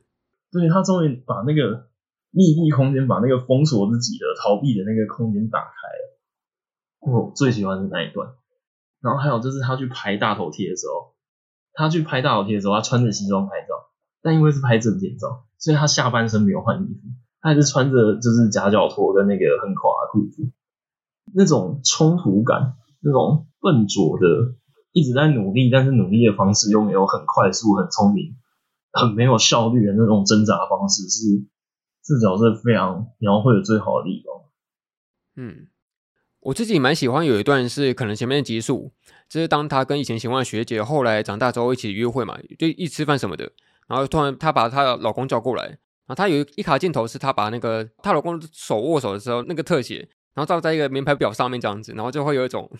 [0.53, 1.89] 对，他终于把那个。
[2.31, 8.29] 密闭空间把那个封锁自己的逃避的那个空间打开了，我最喜欢的那一段。
[9.01, 11.15] 然后还有就是他去拍大头贴的时候，
[11.73, 13.69] 他去拍大头贴的时候，他穿着西装拍照，
[14.21, 17.01] 但因为是拍证件照，所以他下半身没有换衣服，
[17.41, 20.53] 他还是穿着就是夹脚拖跟那个很垮的裤子，
[21.35, 24.55] 那种冲突感，那种笨拙的
[24.93, 28.37] 一直在努力，但是努力的方式又没有很快速、很聪明、
[28.93, 31.47] 很没有效率的那种挣扎方式是。
[32.01, 34.35] 这角色非常描绘的最好的地方。
[35.37, 35.67] 嗯，
[36.41, 38.91] 我自己蛮喜欢有一段是可能前面的集数，
[39.29, 43.53] 就是当他跟以前喜欢的学姐后来长大之后一起约会嘛，就一吃饭什么的，
[43.89, 45.77] 然后突然她把她老公叫过来，然
[46.09, 49.99] 后她有一卡镜头是她把那个她老公手握手的时候那个特写，
[50.33, 52.71] 然后照在一个名牌表上面这样子，然后就会有一种，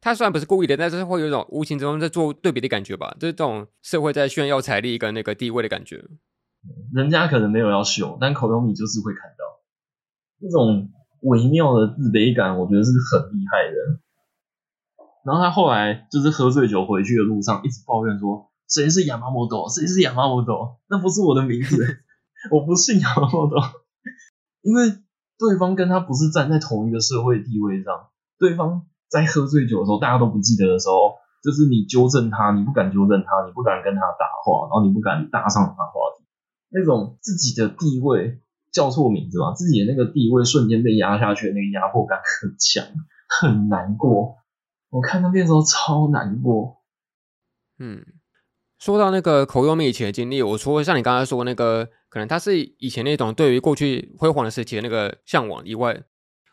[0.00, 6.04] 她虽然不是故意的，但是会有一种无形之中在做对比的感觉吧，就是这种社会在炫耀财力跟那个地位的感觉。
[6.92, 9.44] 人家可能没有要秀，但口优米就是会看到
[10.40, 10.90] 那种
[11.22, 14.00] 微妙的自卑感，我觉得是很厉害的。
[15.24, 19.68] 然后他后来就是喝醉酒回去的路上，一直抱怨说：“谁是亚麻摩多？
[19.68, 20.80] 谁是亚麻摩多？
[20.88, 21.76] 那不是我的名字，
[22.50, 23.60] 我不是亚麻摩多。”
[24.62, 24.90] 因为
[25.38, 28.08] 对方跟他不是站在同一个社会地位上，
[28.38, 36.24] 对方在喝醉酒的时候，大家都不记得的时候，就是你纠正他，你不敢纠正他，你不敢跟他搭话，然后你不敢搭上他话题。
[36.70, 38.40] 那种自己的地位
[38.70, 42.84] 叫错名字吧，自己的那个地位瞬间被压下去那个压迫感很强，
[43.28, 44.36] 很难过。
[44.90, 46.82] 我看那边的时候超难过。
[47.78, 48.04] 嗯，
[48.78, 56.02] 说到那个口优米以前的经历，我除了像你刚才说那个，可能他是以前那种对于过去辉煌的时期的那个向往以外，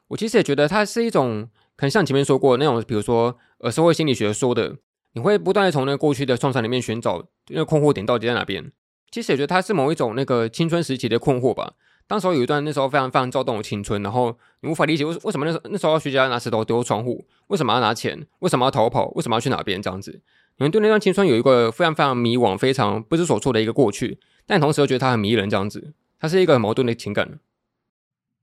[0.07, 4.75] 我其实也觉得他是一种，可能像前面说过那种，比如说呃社会心理学说的，
[5.13, 8.71] 你会不断的从那个过去的创伤里面寻找那个困惑点到底在哪边。
[9.11, 11.73] 其实也觉得它是某一种那个青春时期的困惑吧。
[12.07, 20.21] 当时候有一段那时候非常非常躁动的青春，然后你无法理解为为什么那时候那时候要学姐要拿石头丢窗户，为什么要拿钱，为什么要逃跑，为什么要去哪边这样子。
[20.57, 25.93] 你们对那段青春有一个非常非常迷惘、非常不知所措的一个过去，但同时又觉得他很迷人这样子。
[26.19, 27.39] 它是一个很矛盾的情感。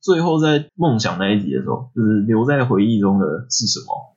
[0.02, 4.16] 最后在梦想那一集的时候，就是留在回忆中的是什么？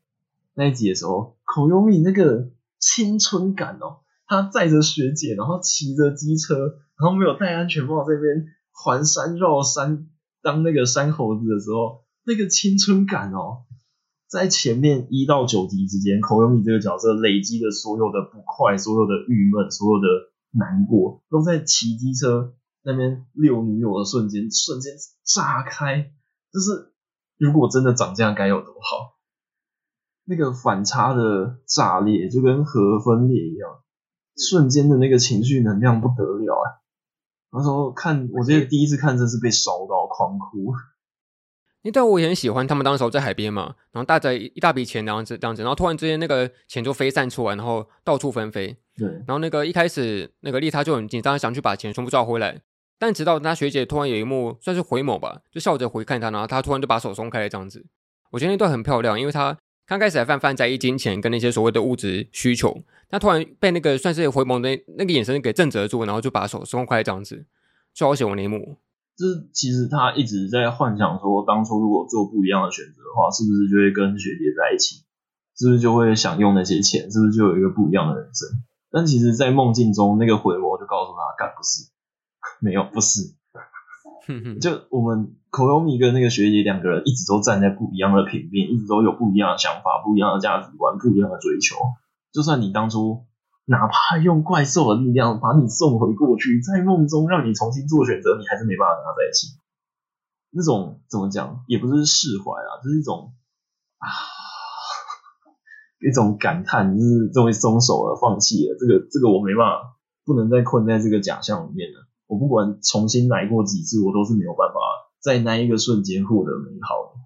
[0.55, 4.03] 那一集的时候，口优米那个青春感哦。
[4.27, 6.57] 他载着学姐，然后骑着机车，
[6.97, 10.07] 然后没有戴安全帽，这边环山绕山
[10.41, 13.65] 当那个山猴子的时候，那个青春感哦，
[14.27, 20.07] 在前面一到九集之间，口优米这个角色累积的所有的不快、所有的郁闷、所有的
[20.49, 24.93] 难过，都在骑机车那边遛女友的瞬间，瞬间
[25.25, 26.11] 炸开。
[26.53, 26.93] 就是
[27.37, 29.15] 如果真的长这样，该有多好？
[30.23, 33.83] 那个反差的炸裂，就跟核分裂一样。
[34.37, 36.83] 瞬间的那个情绪能量不得了啊！
[37.51, 40.73] 那时候看，我记得第一次看真是被烧到狂哭。
[41.83, 48.75] 那段我也很喜欢，他们当时候在海边嘛，然后带着一大笔钱，这样子这样子，然后突然之间那个钱就飞散出来，然后到处纷飞。
[48.97, 49.07] 对。
[49.25, 52.61] 然后那个一开始那个丽他就很紧张，想去把钱全部抓回来，
[52.97, 57.85] 但直到他学姐突然有一幕算是回眸吧，就笑着回看他，然后他突然就把手松开了这样子。
[58.31, 59.57] 我觉得那段很漂亮，因为他。
[59.87, 62.75] 刚开始还泛泛在意金钱跟那些所谓的物质需求，
[63.07, 67.45] 他突然被那个算是回眸的那个眼神给震慑住，然后就把手松开这样子，
[67.93, 68.79] 就好喜欢那一幕。
[69.15, 75.05] 就是其实他一直在幻想说，当初如果做不一样的选择的话，是不是就会跟学姐在一起？
[75.55, 77.11] 是不是就会享用那些钱？
[77.11, 78.49] 是不是就有一个不一样的人生？
[78.89, 81.85] 但其实，在梦境中，那个回眸就告诉他，干不是，
[82.59, 83.35] 没有，不是。
[84.59, 91.75] 就我们口优米跟那个学姐两个人一直都站在不一样的平面，一直都有不一样的想法、不一样的价值观、不一样的追求。
[92.31, 93.25] 就算你当初
[93.65, 99.59] 哪怕用怪兽的力量把你送回过去，在梦中让你重新做选择，你还是没办法跟他在一起。
[100.49, 103.33] 那种怎么讲，也不是释怀啊，就是一种
[103.99, 104.09] 啊，
[105.99, 108.75] 一种感叹，就是终于松手了，放弃了。
[108.79, 112.04] 这个这个我没办法，不能再困在这个假象里面了。
[112.27, 114.79] 我不管重新来过几次，我都是没有办法
[115.19, 117.19] 在那一个瞬间获得美好的。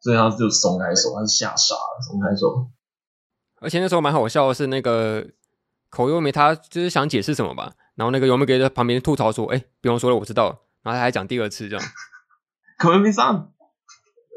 [0.00, 2.70] 所以他就松开手，他是吓傻了，松开手。
[3.60, 5.26] 而且那时候蛮好笑的是，那个
[5.90, 11.84] 口优美他就是想解释什么吧，然后那个尤美给在旁边吐槽说：“哎、欸，不用说了，我知道。”然后他还讲第二次这样。
[12.78, 13.52] 口优美上，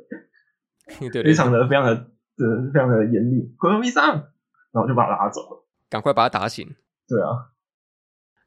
[1.00, 1.96] 对，对，对，非常的非常的
[2.74, 3.56] 非常的严厉。
[3.60, 4.04] 口优美上，
[4.72, 6.68] 然后就把他拉走了，赶快把他打醒。
[7.08, 7.51] 对啊，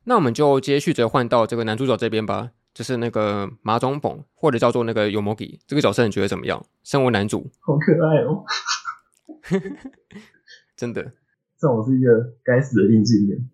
[0.05, 6.65] 那我们就接续着换到这个男主角这边吧，就是那个麻中本，或者叫做那个 Yomogi 这个角色，你觉得怎么样？
[6.83, 8.45] 身为男主，好可爱哦。
[10.77, 11.13] 真的，
[11.59, 13.49] 这我是一个该死的异性恋，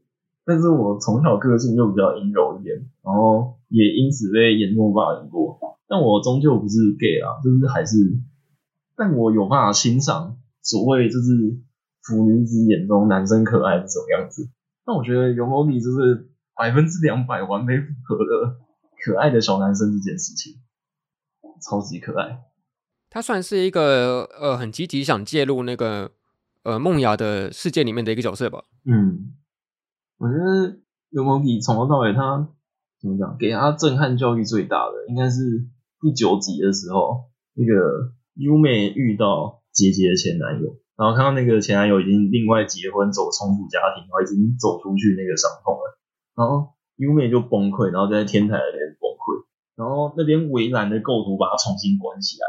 [0.45, 5.59] 但是我从小个性就比较阴柔一点，然后也因此被严重霸凌过。
[5.87, 7.97] 但我终究不是 gay 啊，就是还是，
[8.97, 11.59] 但我有办法欣赏所谓就是
[12.03, 14.49] 腐女子眼中男生可爱是什么样子。
[14.87, 16.30] 那我觉得尤摩里就是
[16.61, 18.59] 百分之两百完美符合的
[19.03, 20.61] 可爱的小男生这件事情，
[21.63, 22.43] 超级可爱。
[23.09, 26.13] 他算是一个呃很积极想介入那个。
[26.63, 28.65] 呃，梦雅的世界里面的一个角色吧。
[28.85, 29.33] 嗯，
[30.19, 30.77] 我觉得
[31.09, 32.53] 尤蒙比从头到尾他
[33.01, 35.41] 怎么讲，给他震撼教育最大的，应该是
[36.03, 45.90] 第九集的时候，那个优美遇到姐姐的前男友，然后看到那个前男友已经另外结婚，走重组家庭，然后已经走出去那个伤痛了，
[46.37, 49.45] 然后优美就崩溃，然后在天台那边崩溃，
[49.77, 52.47] 然后那边围栏的构图把它重新关起来。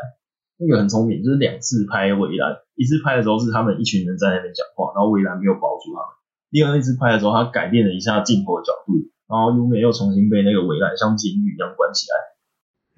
[0.62, 6.14] 那个很聪明，就是两次拍围栏，一次拍的时候是他们一群人在那边讲话，然后围栏没有包住他们。
[6.52, 8.94] 另外一次拍的时候，他改变了一下镜头的角度，
[9.26, 12.16] 然后优美又重新被那个围栏像监狱一样关起来。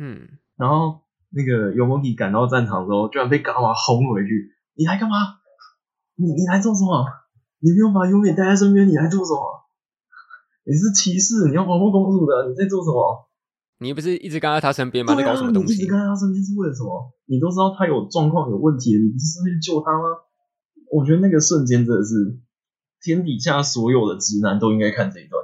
[0.04, 4.52] 嗯，然后那个尤莫蒂赶到战场之后，居然被嘎玛轰回去。
[4.76, 5.39] 你来干嘛？
[6.15, 7.06] 你你来做什么？
[7.60, 9.62] 你不用把优美带在身边，你来做什么？
[10.65, 13.30] 你是骑士，你要保护公主的，你在做什么？
[13.80, 15.13] 你不是一直跟在他身边吗？
[15.15, 15.73] 在搞什么东西？
[15.73, 17.12] 你一直跟在他身边是为了什么？
[17.26, 20.04] 你都知道他有状况、有问题，你不是去救他吗？
[20.91, 22.39] 我觉得那个瞬间真的是
[23.02, 25.43] 天底下所有的直男都应该看这一段，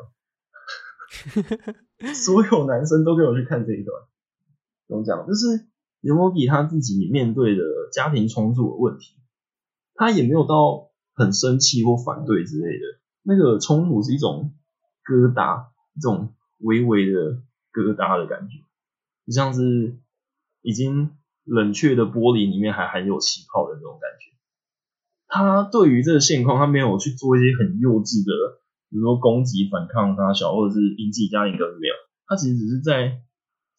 [2.16, 3.92] 所有男生都给我去看这一段。
[4.88, 5.28] 怎么讲？
[5.28, 5.68] 就是
[6.02, 9.16] 尤摩比他自己面对的家庭冲突的问题，
[9.96, 13.00] 他也没有到很生气或反对之类的。
[13.24, 14.54] 那个冲突是一种
[15.10, 17.42] 疙瘩，这种微微的。
[17.72, 18.58] 疙瘩的感觉，
[19.28, 19.96] 就像是
[20.64, 21.12] 已经
[21.46, 24.34] 冷却的玻璃里面还含有气泡的那种感觉。
[25.28, 31.94] 他对于这个现况，他没有去做一些很幼稚的，比如说攻击、反抗他小，或者是引起家庭革命。
[32.26, 33.22] 他其实只是在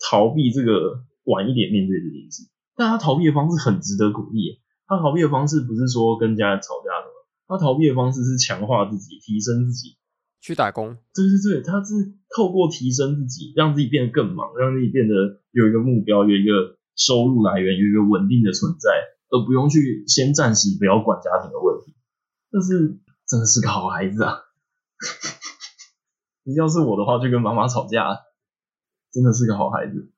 [0.08, 2.46] 逃避这个晚一点面对这件事。
[2.76, 4.62] 但他逃避的方式很值得鼓励。
[4.86, 9.98] 他逃避的方式不是说跟家人吵架什么，他逃避的方式是强化自己、提升自己。
[10.40, 11.92] 去打工，对对对，他是
[12.34, 15.14] 透过提升自己，让自己变得更忙，让自己变得
[15.52, 18.90] 有一个目标，有一个收入来源，有一个稳定的存在，
[19.28, 21.94] 而不用去先暂时不要管家庭的问题。
[22.50, 22.98] 但是
[23.28, 24.40] 真的是个好孩子啊！
[26.56, 28.18] 要是我的话，就跟妈妈吵架，
[29.12, 30.10] 真的是个好孩子。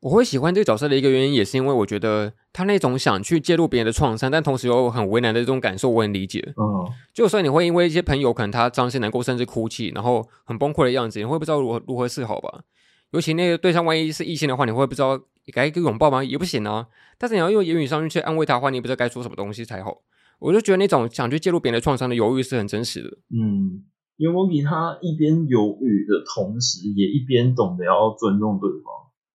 [0.00, 6.40] 我会喜欢这个角色的一个原因，也是因为我觉得他那种想去介入别人的创伤，但同时又很为难的这种感受，我很理解。
[6.56, 12.64] 嗯，就算你会因为一些朋友可能他伤心难过，甚至哭泣，然后很崩溃的样子，你会不知道如何如何是好吧？
[13.12, 15.20] 尤其那个对象万一是异性的话，你会不知道
[15.52, 16.24] 该一个拥抱吗？
[16.24, 16.88] 也不行啊。
[17.16, 19.98] 但是你要用言语上去安慰他的话，你也不知道该说什么东西才好。
[20.40, 23.08] 我就觉得那种想去介入别人的创伤的犹豫是很真实的。
[23.30, 23.84] 嗯，
[24.16, 28.82] 尤摩比他一边犹豫的同时，也一边懂得要尊重对方。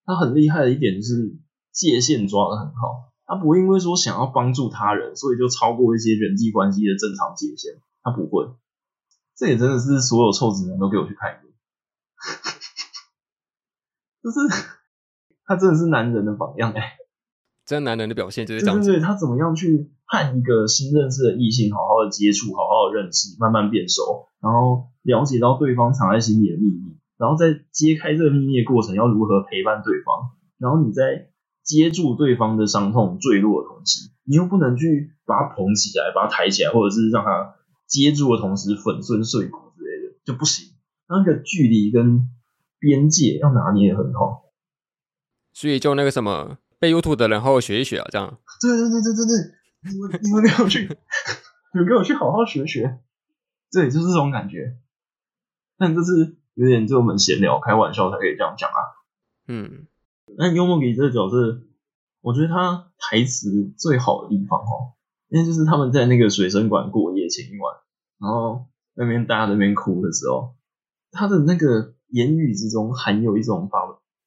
[0.04, 1.34] 他很厉害的一点就是
[1.72, 8.54] 界限抓得很好，他不会因为说想要帮助他人，所以就超过一些人际关系的正常界限，他不会。
[9.36, 11.52] 这也真的是所有臭直男都给我去看一遍，
[14.22, 14.38] 就是
[15.44, 16.96] 他真的是男人的榜样哎、欸，
[17.66, 18.88] 真男人的表现就是这样子。
[18.88, 26.96] 对对对，他怎么样去和一个新认识的异性好好的接触，好好的认识，慢慢变熟，然后了解到对方藏在心里的秘密。
[27.16, 30.30] 然后在揭开这个秘密的过程，要如何陪伴对方？
[30.58, 31.30] 然后你在
[31.64, 37.56] 接住对方的伤痛坠落的同时，你又不能去把它捧起来，把它抬起来，或者是让它
[37.86, 40.74] 接住的同时粉身碎骨之类的，就不行。
[41.08, 42.28] 那个距离跟
[42.78, 44.44] 边界要拿捏得很好。
[45.52, 48.38] 所以就那个什么被 YouTube 的人好好学一学啊，这样。
[48.60, 50.88] 对对对对对对，你们你们给我去，
[51.72, 52.98] 你们给我 去好好学学。
[53.70, 54.76] 对，就是这种感觉。
[55.76, 58.78] 但这是有点就我们闲聊开玩笑才可以这样讲啊。
[59.46, 59.86] 嗯，
[60.36, 61.62] 那幽默给这个角色，
[62.20, 64.94] 我觉得他台词最好的地方哦，
[65.28, 67.76] 那就是他们在那个水生馆过夜前一晚，
[68.18, 70.54] 然后那边大家在那边哭的时候，
[71.12, 73.78] 他的那个言语之中含有一种把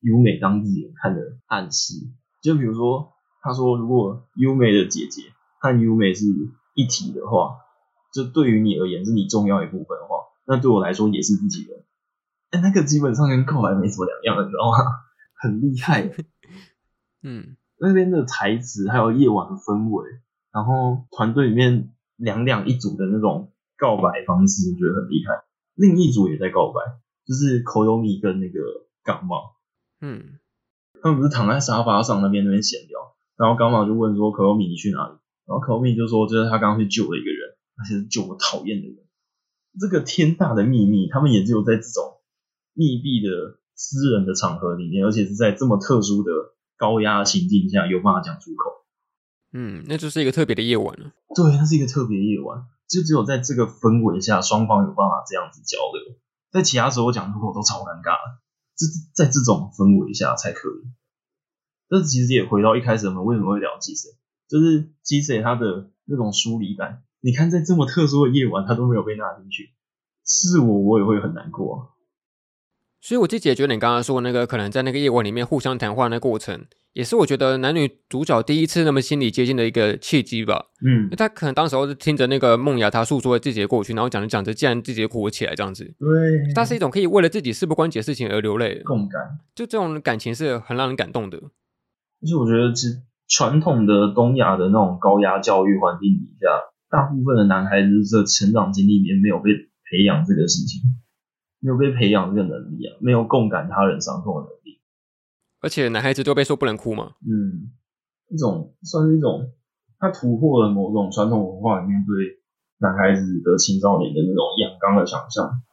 [0.02, 1.94] 优美当自己人看的暗示。
[2.42, 5.24] 就比如说，他说如果优美的姐姐
[5.60, 6.26] 和优美是
[6.76, 7.58] 一体的话，
[8.14, 11.84] 就对于你而言是你重要一部分的话，那对我来说也是自己人。
[12.52, 14.78] 哎，那个基本上跟告白没什么两样，你知道吗？
[15.38, 16.12] 很厉害。
[17.24, 20.06] 嗯，那边的台词还有夜晚的氛围，
[20.52, 25.44] 然后团队里面两两一组的那种告白方式，我觉得很厉害。
[25.76, 26.82] 另一组也在告白，
[27.26, 28.60] 就是 Koyomi 跟那个
[29.04, 29.56] 港茂。
[30.02, 30.40] 嗯，
[31.02, 38.98] 他们不是躺在沙发上那边那边闲聊，然后刚茂就问说：“Koyomi 你去哪里？”然后 Koyomi 就说：“就是他刚刚去救了一个人，而且是救我讨厌的人。”
[39.80, 42.22] 这个天大的秘密，他们也只有在这种
[42.74, 46.32] 密闭的私人的场合里面，而且是在这么特殊的
[46.76, 48.84] 高压情境下，有办法讲出口。
[49.54, 51.14] 嗯，那就是一个特别的夜晚了。
[51.34, 56.18] 对，那是一个特别的夜晚，就只有在这个氛围下，双方有办法这样子交流。
[56.52, 58.42] 在其他时候讲出口都超尴尬的，
[58.76, 60.90] 这在这种氛围下才可以。
[61.88, 64.10] 但是其实也回到一开始我们为什么会聊吉赛，
[64.50, 67.04] 就是吉赛他的那种疏离感。
[67.22, 69.70] 你看，在这么特殊的夜晚，他都没有被纳进去，
[70.26, 71.80] 是我我也会很难过啊。
[73.08, 80.66] 所以，我自己也觉得你刚刚说那个，可能在那个夜晚里面互相谈话那过程，也是我觉得男女主角第一次那么心理接近的一个契机吧。
[80.86, 85.86] 嗯，他可能当时候是听着那个梦雅他诉说了自己的过去，然后讲着讲着，竟然自己就哭了起来，这样子。
[85.86, 89.22] 对，它是一种可以为了自己事不关己的事情而流泪，共感。
[89.56, 91.38] 就这种感情是很让人感动的。
[91.38, 96.48] 而且我觉得，是传统的东亚的那种高压教育环境底下，
[96.90, 99.52] 大部分的男孩子的成长经历里面没有被
[99.90, 100.82] 培养这个事情。
[101.60, 104.80] 没有被培养这个能力啊，没有共感他人伤痛的能力，
[105.60, 107.16] 而且男孩子都被说不能哭嘛。
[107.22, 107.74] 嗯，
[108.30, 109.52] 一种算是一种，
[109.98, 112.40] 他突破了某种传统文化里面对
[112.78, 115.64] 男孩子的青少年的那种阳刚的想象，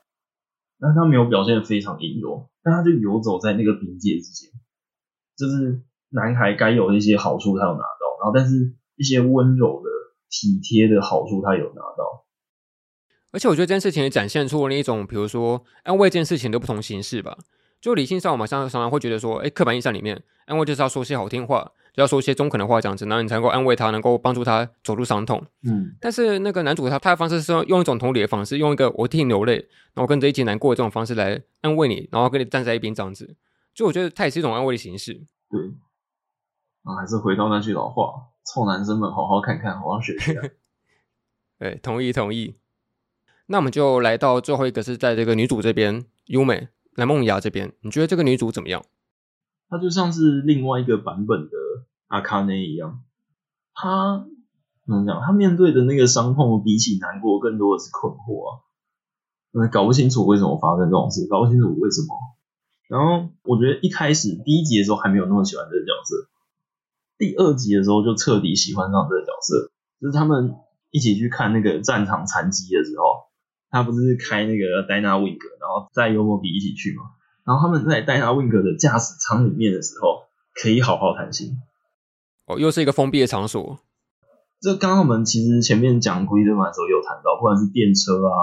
[0.80, 4.50] 但他没有表现的非常阴柔，但他就游走在那个边界之间，
[5.36, 9.90] 就是男孩该有的一些好处他有拿到，然后但是一些温柔的
[10.30, 12.23] 体贴的好处他有拿到。
[13.34, 17.36] 而且我觉得这件事情也展现出了一种，比如说安慰这件事情的不同形式吧。
[17.80, 25.44] 就理性上，我们常常常会觉得说，哎，刻板印象里面，安慰就是要说些好听话，就要说些中肯的话，这样子，然后你才能够安慰他，能够帮助他走出伤痛。
[25.64, 25.96] 嗯。
[26.00, 29.56] 但是那个男主他他的方式是用一种同理的方式，用一个我替你流泪，
[29.94, 33.36] 然后跟着一起难过的这种方式来安慰你，然后跟你站在一边这样子。
[33.74, 35.12] 就我觉得他也是一种安慰的形式。
[35.50, 35.60] 对。
[36.84, 38.14] 啊，还是回到那句老话，
[38.46, 40.54] 臭男生们好好看看，好好学学。
[41.58, 42.54] 对，同意同意。
[43.46, 48.82] 那我们就来到最后一个，是在这个女主这边，优美蓝梦雅这边，你觉得这个女主怎么样？
[49.68, 51.50] 她就像是另外一个版本的
[52.06, 53.02] 阿卡内一样，
[53.74, 54.24] 她
[54.86, 55.20] 怎么讲？
[55.20, 58.64] 她面对的那个伤痛，比起难过，更多的是困惑啊。
[59.52, 62.08] 嗯，搞不清楚为什么发生这种事，搞不清楚为什么。
[62.88, 66.30] 然后我觉得一开始第一集的时候还没有那么喜欢这个角色，
[67.18, 69.70] 第二集的时候就彻底喜欢上这个角色，
[70.00, 70.54] 就是他们
[70.90, 73.23] 一起去看那个战场残机的时候。
[73.74, 77.10] 他不是开那个 Dynawing，然后带幽默比一起去嘛？
[77.44, 80.22] 然后他们在 Dynawing 的驾驶舱里面的时候，
[80.54, 81.58] 可以好好谈心。
[82.46, 83.80] 哦，又是一个封闭的场所。
[84.60, 88.38] 这刚刚我们其实前面讲 Gridman 的时候有谈到，不管是电车啊，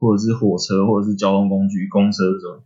[0.00, 2.64] 或者是火车，或者是交通工具、公车这种，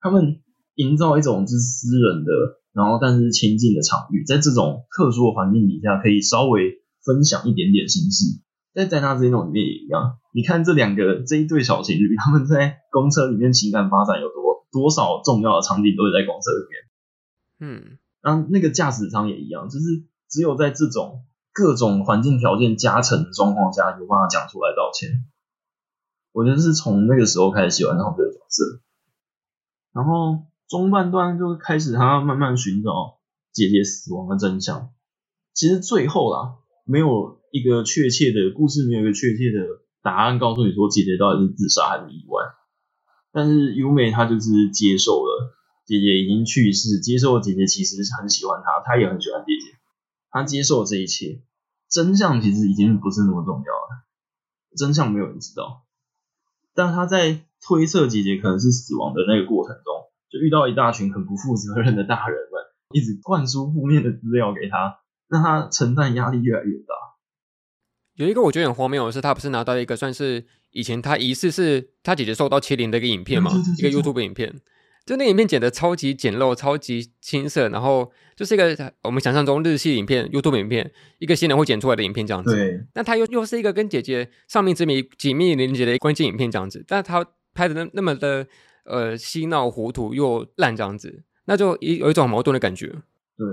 [0.00, 0.38] 他们
[0.76, 2.30] 营造一种是私人的，
[2.72, 8.38] 然后但是亲近的场域，在这种特殊的环境底下，可以稍微分享一点点心事。
[8.72, 16.80] 在在那这一种里面也一样，你看这两个这一对小情侣，他们在公车里面情感发展有多多少重要的场景都是在公车里面。
[17.58, 19.84] 嗯，然后那个驾驶舱也一样，就是
[20.28, 25.24] 只有在这种各种环境条件加成的状况下，有办法讲出来道歉。
[26.30, 28.80] 我觉得是从那个时候开始喜欢上这个角色，
[29.92, 33.18] 然后中半段就开始他慢慢寻找
[33.52, 34.90] 姐姐死亡的真相。
[35.52, 36.54] 其实最后啦，
[36.84, 37.39] 没有。
[37.50, 42.44] 一个确切的故事，没有一个确切的答案告诉你说姐姐到底是自杀还是意外。
[43.32, 49.78] 但是优美她就是接受了姐姐已经去世，接受了姐姐其实是很喜欢她，她也很喜欢姐姐，
[50.30, 51.42] 她接受这一切。
[51.88, 54.06] 真相其实已经不是那么重要了，
[54.76, 55.82] 真相没有人知道。
[56.72, 66.94] 但她在推测姐姐可能是死亡的那个过程中，就遇到一大群很不负责任的大人们，一直灌输负面的资料给他，让他承担压力越来越大。
[68.24, 74.54] 有一个我觉得很荒谬的是，他不是拿到一个算是以前他疑似是他姐姐受到欺凌的一个影片嘛，一个 YouTube 影片。
[75.06, 82.54] 就那个影片剪的超级简陋，超级青涩，然后就是一个我们想象中日系影片、YouTube 影片，一个新人会剪出来的影片这样子。
[82.54, 82.78] 对。
[82.92, 88.46] 但他又又是一个跟姐姐上面之谜紧密连接的关键影片这样子，但他拍的那那么的
[88.84, 92.86] 呃嬉闹糊涂又烂这样子，那就一有一种矛盾的感觉。
[92.86, 93.48] 对，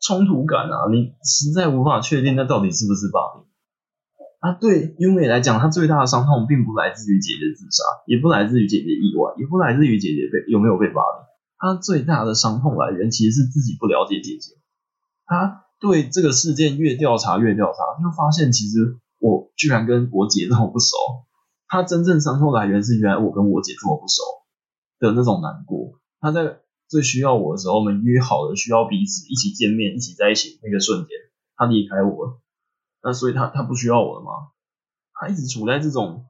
[0.00, 3.44] 冲突感啊，你实在无法确定那到底是不是霸凌。
[4.40, 11.28] 啊，对优美来讲，她最大的伤痛并不来自于姐姐自杀，也不来自于姐姐意外，也不来自于姐姐被有没有被霸凌。
[11.58, 14.56] 她最大的伤痛来源其实是自己不了解姐姐。
[15.26, 20.96] 她对这个事件越调查越调查，就发现其实我居然跟我姐这么不熟。
[21.68, 24.22] 她真正伤痛来源是原来我跟我姐这么不熟
[24.98, 26.00] 的那种难过。
[26.18, 31.08] 她在最需要我的时候，我们约好了需要彼此一起见面，一起在一起那个瞬间，
[31.56, 32.40] 她离开我了。
[33.02, 34.52] 那所以他他不需要我了吗？
[35.12, 36.24] 他一直处在这种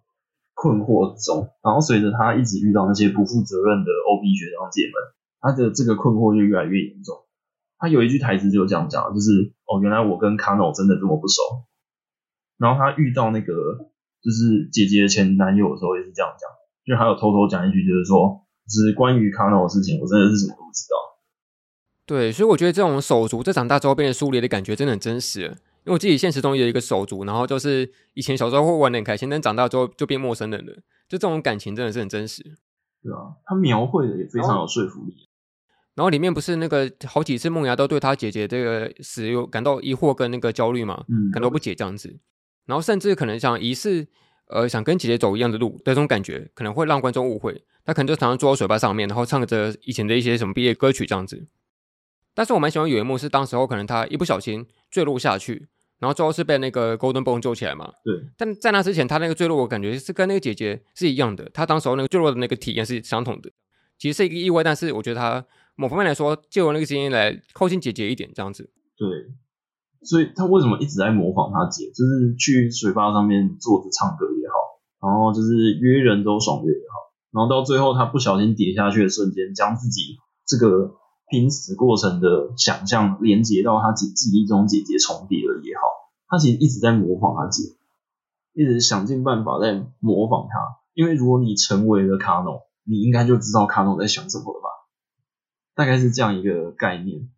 [0.55, 4.95] 困惑中，然后随着他一直遇到那些不负责任的 OB 学长姐们，
[5.41, 7.17] 他的这个困惑就越来越严重。
[7.79, 11.41] 他有一句台词就这样讲，就是哦，原来我跟 Kano 真的这么不熟。
[12.59, 13.47] 然后他遇到那个
[14.23, 16.51] 就是姐姐的前男友的时候也是这样讲，
[16.85, 20.97] 就还有偷偷讲一句，就是说，就是关于 Kano 的事情，我真的是什么都不知道。
[22.05, 25.57] 对，所以我觉得这种手足在长大之后变得疏离的感觉真的很真实。
[25.91, 30.73] 因为我自己现实中有一个手足，然后就是以前小时候会玩得很开心，但长大之后就变陌生人了。
[31.09, 32.45] 就这种感情真的是很真实。
[33.03, 35.27] 对啊，他描绘的也非常有说服力。
[35.97, 42.21] 然后里面不是那个好几次梦芽都对他姐姐这个死有感到疑惑跟那个焦虑嘛，嗯，感到不解这样子。
[42.67, 44.07] 然后甚至可能想疑似
[44.47, 47.65] 呃想跟姐姐走一样的路的这种感觉，可能会让观众误会。
[47.85, 51.49] 他可能就常常坐在水坝上面，然后唱着以前的一些什么毕业歌曲这样子。
[52.33, 55.69] 但是我蛮喜欢有一幕是当时候可能他一不小心坠落下去，
[56.01, 57.93] 然后最后是被那个 Golden Bone 救起来嘛。
[58.03, 58.15] 对。
[58.37, 63.53] 但在那之前，他那个坠落我感觉是跟那个姐姐是一样的，他当时候那个坠落的那个体验是相同的。
[63.99, 65.45] 其实是一个意外，但是我觉得他
[65.77, 68.71] 某方面来说，借由那个经验来靠近姐姐一点这样子。
[68.97, 69.07] 对。
[70.03, 71.85] 所以他为什么一直在模仿他姐？
[71.95, 80.97] 就是去水坝上面坐着唱歌也好，然后就是约人都爽约也好，然后到最后他不小心跌下去的瞬间，将自己这个。
[81.31, 85.83] 濒死过程的想象连接到他记记忆中姐姐重叠了也好，
[86.27, 87.63] 他其实一直在模仿他姐，
[88.53, 90.81] 一直想尽办法在模仿他。
[90.93, 94.69] 因为如果你成为了卡农，你应该就知道卡农在想什么了吧？
[95.77, 97.31] 大概是这样一个概念。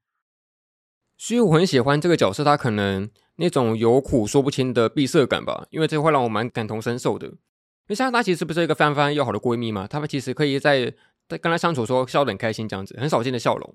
[1.18, 7.26] 所以我很喜欢这个角色，他可能那种有苦说不清的闭塞感吧，因为这会让我蛮感同身受的。
[7.26, 7.36] 因
[7.88, 10.95] 为像他其实不是一个非常非常要好的闺蜜嘛，他们其实可以在。
[11.28, 13.74] 跟他相处说笑得很开心这样子，很少见的笑容。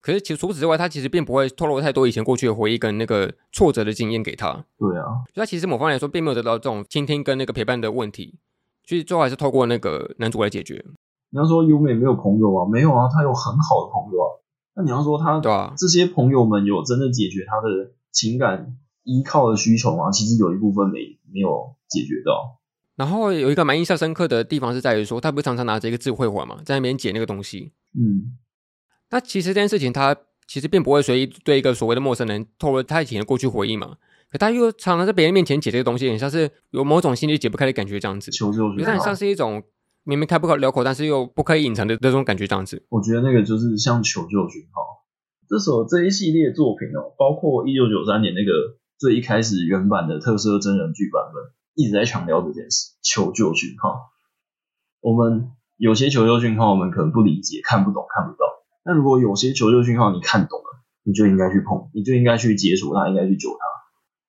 [0.00, 4.64] 可是其实除此之外，他其实并不会透露太多以前过去的回忆跟那个挫折的经验给他。
[4.78, 8.38] 对啊，就他其实某方面来说并没有得到这种倾听跟那个陪伴的问题，
[8.86, 10.84] 所以最后还是透过那个男主来解决。
[11.30, 12.68] 你要说优美没有朋友啊？
[12.70, 14.28] 没有啊，他有很好的朋友啊。
[14.76, 20.10] 那你要说他对啊，这些朋友们有真的解决他的情感依靠的需求吗？
[20.10, 22.60] 其实有一部分没没有解决到。
[22.96, 27.72] 然后有一个蛮印象深刻的地方是在于说，他不是常常拿着一个智慧环嘛，在那边解那个东西。
[27.98, 28.38] 嗯，
[29.10, 30.16] 那其实这件事情，他
[30.46, 33.96] 其实并不会随意对一个所谓的陌生人透露他以前的过去回忆嘛。
[34.30, 38.30] 可他又常常在别人面前解这个东西，很像是有某种心里解不开的感觉这样子。
[38.30, 39.62] 求救讯号，很像是一种
[40.02, 42.84] 明明开不了口，但是又不可以隐藏的那种感觉这样子。
[42.88, 45.04] 我觉得那个就是像求救讯号。
[45.48, 51.54] 这首这一系列作品哦，包括一九九三年那个最一开始原版的特色真人剧版本。
[51.74, 54.10] 一直在强调这件事，求救讯号。
[55.00, 58.46] 我们有些求救讯号，我们可能不理解、看不懂、看不到。
[58.84, 63.58] 那如果有些求救讯号你看懂了，你就应该去碰，你就应该去解锁它，应该去救它。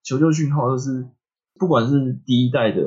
[0.03, 1.07] 求救讯号就是，
[1.59, 2.83] 不管是第一代的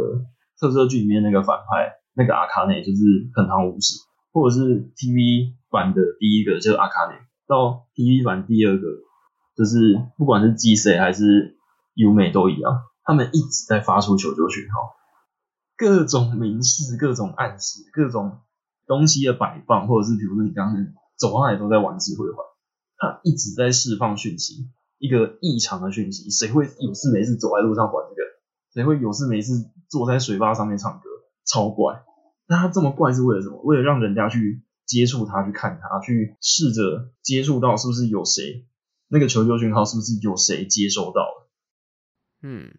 [0.58, 3.94] 特色剧里面那个反派那个阿卡内，就是横堂武士，
[4.32, 7.14] 或者是 TV 版的第一个就是阿卡内，
[7.46, 8.86] 到 TV 版第二个，
[9.56, 11.56] 就是不管是 G.C 还是
[11.94, 12.72] 优美都一样。
[13.08, 14.94] 他们一直在发出求救讯号，
[15.78, 18.40] 各种明示、各种暗示、各种
[18.86, 22.44] 东西的摆放，或者是比如说你刚刚走上来都在玩智慧环，
[22.98, 26.28] 他一直在释放讯息，一个异常的讯息。
[26.28, 28.20] 谁会有事没事走在路上玩这个？
[28.74, 29.54] 谁会有事没事
[29.88, 31.08] 坐在水坝上面唱歌？
[31.46, 32.04] 超怪！
[32.46, 33.62] 那他这么怪是为了什么？
[33.62, 38.66] 为了让人家去接触他，去看他，去试着接触到是不是有谁
[39.08, 41.48] 那个求救讯号，是不是有谁接收到了？
[42.42, 42.78] 嗯。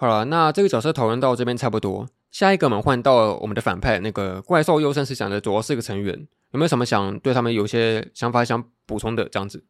[0.00, 2.08] 好了，那这个角色讨论到这边差不多。
[2.30, 6.28] 下一个我们换到我们的反派那个怪兽优生思想的主要四个成员。
[6.52, 9.64] 有没有什么想对他们有些想法想补充的这样子？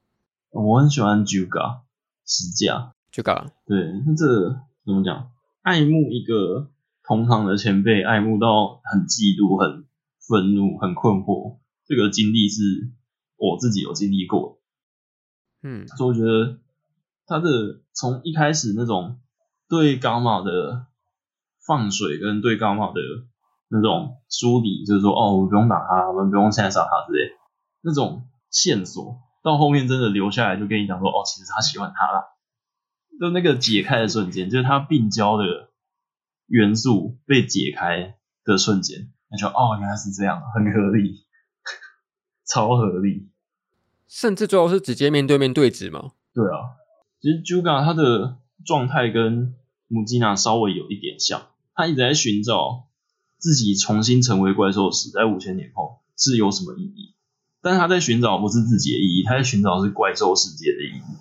[0.51, 1.81] 我很喜欢 Juga
[2.27, 4.51] 石架 Juga 对，那这
[4.85, 5.31] 怎么讲？
[5.63, 6.71] 爱慕一个
[7.03, 9.87] 同行的前辈，爱慕到很嫉妒、很
[10.21, 11.57] 愤怒、很困惑，
[11.87, 12.93] 这个经历是
[13.39, 14.61] 我自己有经历过
[15.63, 15.69] 的。
[15.69, 16.59] 嗯，所以我觉得
[17.27, 19.19] 他的从一开始那种
[19.69, 20.87] 对伽马的
[21.67, 23.01] 放水，跟对伽马的
[23.69, 27.33] 那种梳理，就是说哦，我们不用打他，我们不用现在杀他之类，
[27.83, 32.25] 那种线索，到后面真的留下来，就跟你讲说哦，其实他喜欢他啦。
[33.21, 35.71] 就那个解开的瞬间，就是他病娇的
[36.47, 38.15] 元素被解开
[38.45, 41.27] 的瞬间，那就哦，原来是这样，很合理，
[42.47, 43.29] 超合理。
[44.07, 46.13] 甚至最后是直接面对面对质吗？
[46.33, 46.79] 对啊，
[47.21, 49.55] 其实 Juga 他的状态跟
[49.89, 52.87] 姆吉娜稍微有一点像，他一直在寻找
[53.39, 57.15] 自己重新成为怪兽时，在五千年后是有什么意义，
[57.61, 61.17] 但是他在寻找不是自己的意义，他在寻找是怪兽世界的意义。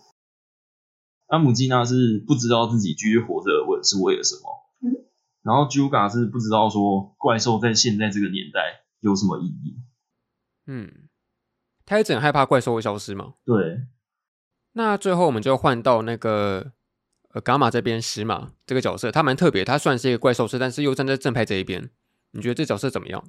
[1.28, 4.44] 阿姆吉娜是不知道自己继续活着为是为了什么，
[4.82, 5.06] 嗯，
[5.42, 9.78] 然后 Juga 是不知道说怪兽在现在这个年代有什么意义。
[10.68, 11.10] 嗯，
[11.86, 13.34] 他一直很害怕怪兽会消失吗？
[13.46, 13.88] 对。
[14.74, 16.72] 那最后我们就换到那个
[17.42, 21.90] 伽马这边，石马这个角色，他蛮特别，他算是一个怪兽师，但是又站在正派这一边。
[22.32, 23.24] 你觉得这角色怎么样？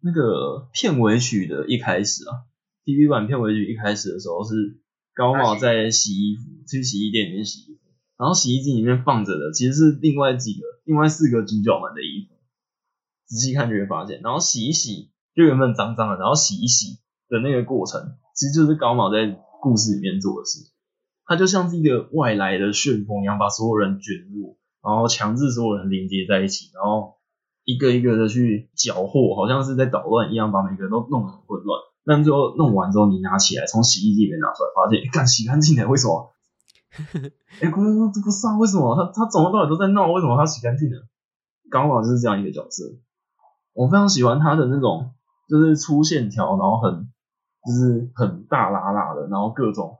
[0.00, 2.46] 那个片尾曲的一开始啊
[2.84, 4.80] ，TV 版片尾曲一开始的时候是。
[5.16, 7.80] 高茂在洗衣服，去洗衣店里面洗衣服，
[8.18, 12.34] 然后洗衣机里面放着的其实是另外几个、另外四个主角们的衣服。
[13.24, 16.98] 仔细看就会发现，然后洗一洗就原本脏脏的，然后洗一洗
[17.28, 20.58] 的那个过程，其实就是高茂在故事里面做的事。
[21.26, 27.14] 他就像是一个外来的旋风一样，把所有人卷入，然后强制所有人连接在一起，然后
[27.64, 31.80] 一个一个的去搅和，好像是在捣乱一样，把每个人都弄得很混乱。
[32.04, 36.34] 但最后弄完之后，你拿起来从洗衣机里面拿出来，发现，干洗干净了，为什么？
[37.60, 38.58] 哎、欸，公公这不是啊？
[38.58, 38.94] 为什么？
[38.94, 41.06] 他他从头到尾都在闹，为什么他洗干净了？
[41.70, 42.84] 刚好就是这样一个角色，
[43.72, 45.12] 我非常喜欢他的那种，
[45.48, 47.08] 就是粗线条，然后很
[47.66, 49.96] 就是很大拉拉的，然后各种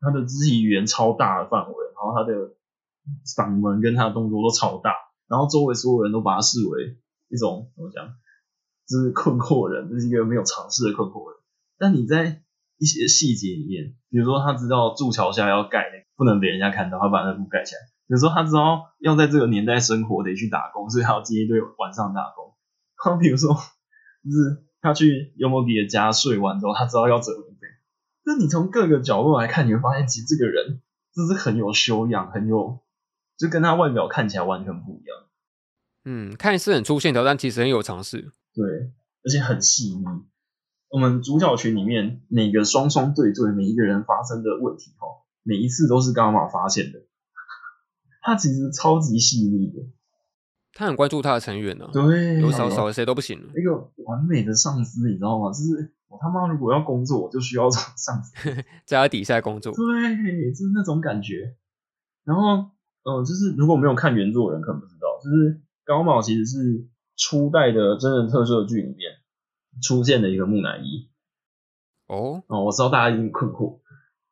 [0.00, 2.54] 他的肢体语言超大的范围，然后他的
[3.24, 4.92] 嗓门跟他的动作都超大，
[5.28, 8.08] 然后周围所有人都把他视为一种怎么讲？
[8.86, 11.38] 就是困惑人，这是一个没有尝试的困惑人。
[11.78, 12.42] 但你在
[12.78, 17.80] 一些细节里面，比如说他知道筑桥下要盖，不能被人家看到，他把那布盖起来。
[18.06, 22.54] 比如说他知道要在这个年代生活，得去打工，所以他要接一堆晚上打工。
[23.04, 27.55] 然后比如说，就是他去尤摩比的家睡完之后，他知道要折棉被。
[28.26, 30.82] 那你从各个角度来看，你会发现其实这个人
[31.14, 32.80] 就是很有修养，很有，
[33.38, 35.16] 就跟他外表看起来完全不一样。
[36.04, 38.32] 嗯，看似很粗线条，但其实很有尝试。
[38.52, 38.64] 对，
[39.22, 40.04] 而且很细腻。
[40.88, 45.06] 我们主角群里面每个双双对对，每一个人发生的问题哈，
[45.44, 46.98] 每一次都是伽马发现的。
[48.22, 49.86] 他其实超级细腻的，
[50.72, 51.90] 他很关注他的成员呢、啊。
[51.92, 53.38] 对，有少少的谁都不行。
[53.56, 53.72] 一个
[54.04, 55.52] 完美的上司，你知道吗？
[55.52, 59.72] 就是我他妈如果要工作，我就需要这种上司在他底下工作。
[59.72, 61.56] 对，就是那种感觉。
[62.24, 62.70] 然后，
[63.04, 66.88] 呃，就是如果没有看原作的人，可能不知道，就是伽马其实是。
[67.18, 69.10] 初代的真人特摄剧里面
[69.80, 71.08] 出现的一个木乃伊
[72.08, 73.80] 哦哦，我知道大家一定困惑，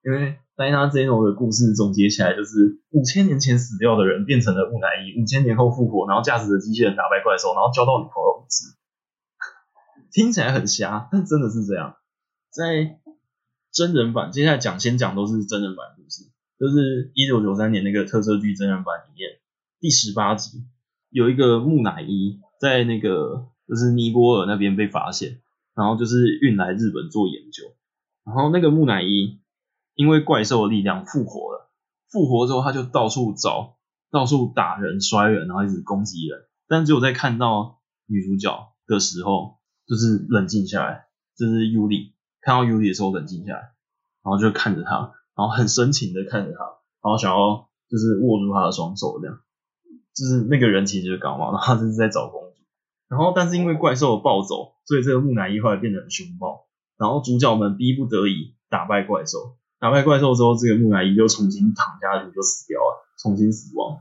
[0.05, 8.45] 因为戴娜 Zeno 的故事总结起来就是五千年前死掉的人变成了木乃伊，五千年后复活，然后驾驶着机器人打败怪兽，然后交到女朋友。
[10.15, 11.97] 听起来很瞎，但真的是这样。
[12.51, 13.01] 在
[13.73, 19.41] 真人版，接下来讲先讲都是真人版故事，就是一九九三年那个特摄剧真人版里面
[19.81, 20.65] 第十八集
[21.11, 22.41] 有一个木乃伊。
[22.61, 25.43] 在那个就是尼泊尔那边被发现，
[25.75, 27.75] 然后就是运来日本做研究，
[28.25, 29.41] 然后那个木乃伊
[29.95, 31.71] 因为怪兽的力量复活了，
[32.09, 33.77] 复活之后他就到处找，
[34.11, 39.57] 到处打人、摔人，然后一直攻击人，但只有在看到女主角的时候，
[39.87, 41.07] 就是冷静下来，
[41.37, 43.61] 就是尤里看到尤里的时候冷静下来，
[44.22, 46.64] 然后就看着他，然后很深情的看着他，
[47.03, 49.39] 然后想要就是握住他的双手这样，
[50.14, 52.43] 就是那个人其实就是伽马，然后他就是在找工。
[53.07, 56.66] 然后，但是因为怪兽暴走，所以这个木乃伊后来变得很凶暴。
[56.97, 64.01] 然后主角们逼不得已打败怪兽，打败怪兽之后，这个木乃伊就重新躺下去，就死掉了，重新死亡。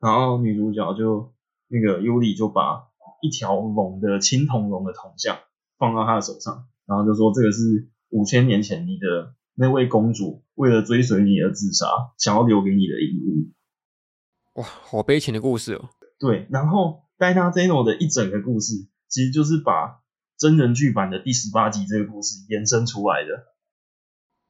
[0.00, 1.34] 然后女主角就
[1.68, 2.84] 那个尤里就把
[3.26, 5.38] 一条龙的青铜龙的铜像
[5.78, 11.86] 放到他的手上，然后就说这个是五千年前你的那位公主为了追随你而自杀，
[12.18, 14.60] 想要留给你的遗物。
[14.60, 15.88] 哇，好悲情的故事哦。
[16.18, 17.04] 对，然后。
[17.18, 18.74] 戴娜 Zeno 的一整个故事，
[19.08, 20.02] 其实就是把
[20.36, 23.54] 真人剧版的第十八集这个故事延伸出来的。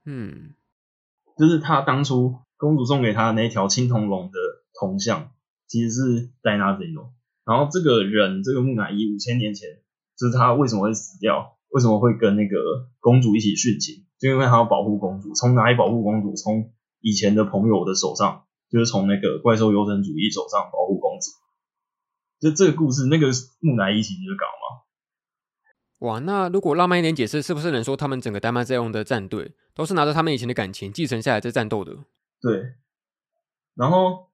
[0.05, 0.57] 嗯，
[1.39, 4.39] 就是他当初公主送给他的那条青铜龙的
[4.81, 5.31] 铜像，
[5.69, 7.15] 其实是戴娜这种。
[7.47, 9.81] 然后这个人，这个木乃伊五千年前，
[10.19, 11.57] 就是他为什么会死掉？
[11.69, 14.05] 为什么会跟那个公主一起殉情？
[14.19, 15.33] 就因为他要保护公主。
[15.35, 16.35] 从哪里保护公主？
[16.35, 21.31] 从以前的朋友的手上，就是从那个怪兽优生主义手上保护公主。
[22.41, 23.29] 就这个故事，那个
[23.61, 24.83] 木乃伊其实就搞嘛。
[26.01, 31.97] 哇，那如果浪漫一点解释，是不是能说他们整个丹麦在用的战队都是拿着他们以前的感情继承下来在战斗的？
[32.41, 32.75] 对。
[33.75, 34.31] 然后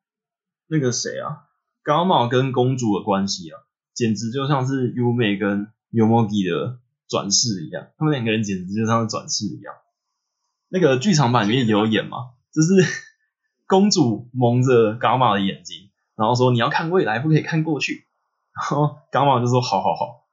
[0.68, 1.51] 那个谁啊？
[1.83, 3.55] 高茂跟公主的关系啊，
[3.93, 9.73] 简直就像是优美跟尤摩吉的转世一样，他们两个人简直就像是转世一样。
[10.69, 12.17] 那个剧场版里面也有演嘛，
[12.51, 12.67] 就是
[13.67, 18.07] 公主蒙着高茂的眼睛，然后说你要看未来，不可以看过去。
[18.53, 20.27] 然后高茂就说好好好。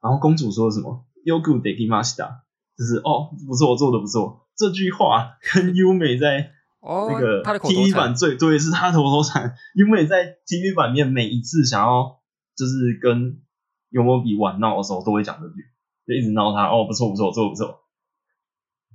[0.00, 2.40] 然后公主说什么よくできました，
[2.78, 4.48] 就是哦不错，做的不错。
[4.56, 6.52] 这句话跟优美在。
[6.81, 12.19] 哦，那个 TV 版最对，是他的口头禅，因为在 TV 版面每一次想要
[12.55, 13.41] 就是跟
[13.89, 15.65] 尤莫比玩闹的时候，都会讲这句，
[16.07, 17.81] 就一直闹他哦，不错不错，做得不错。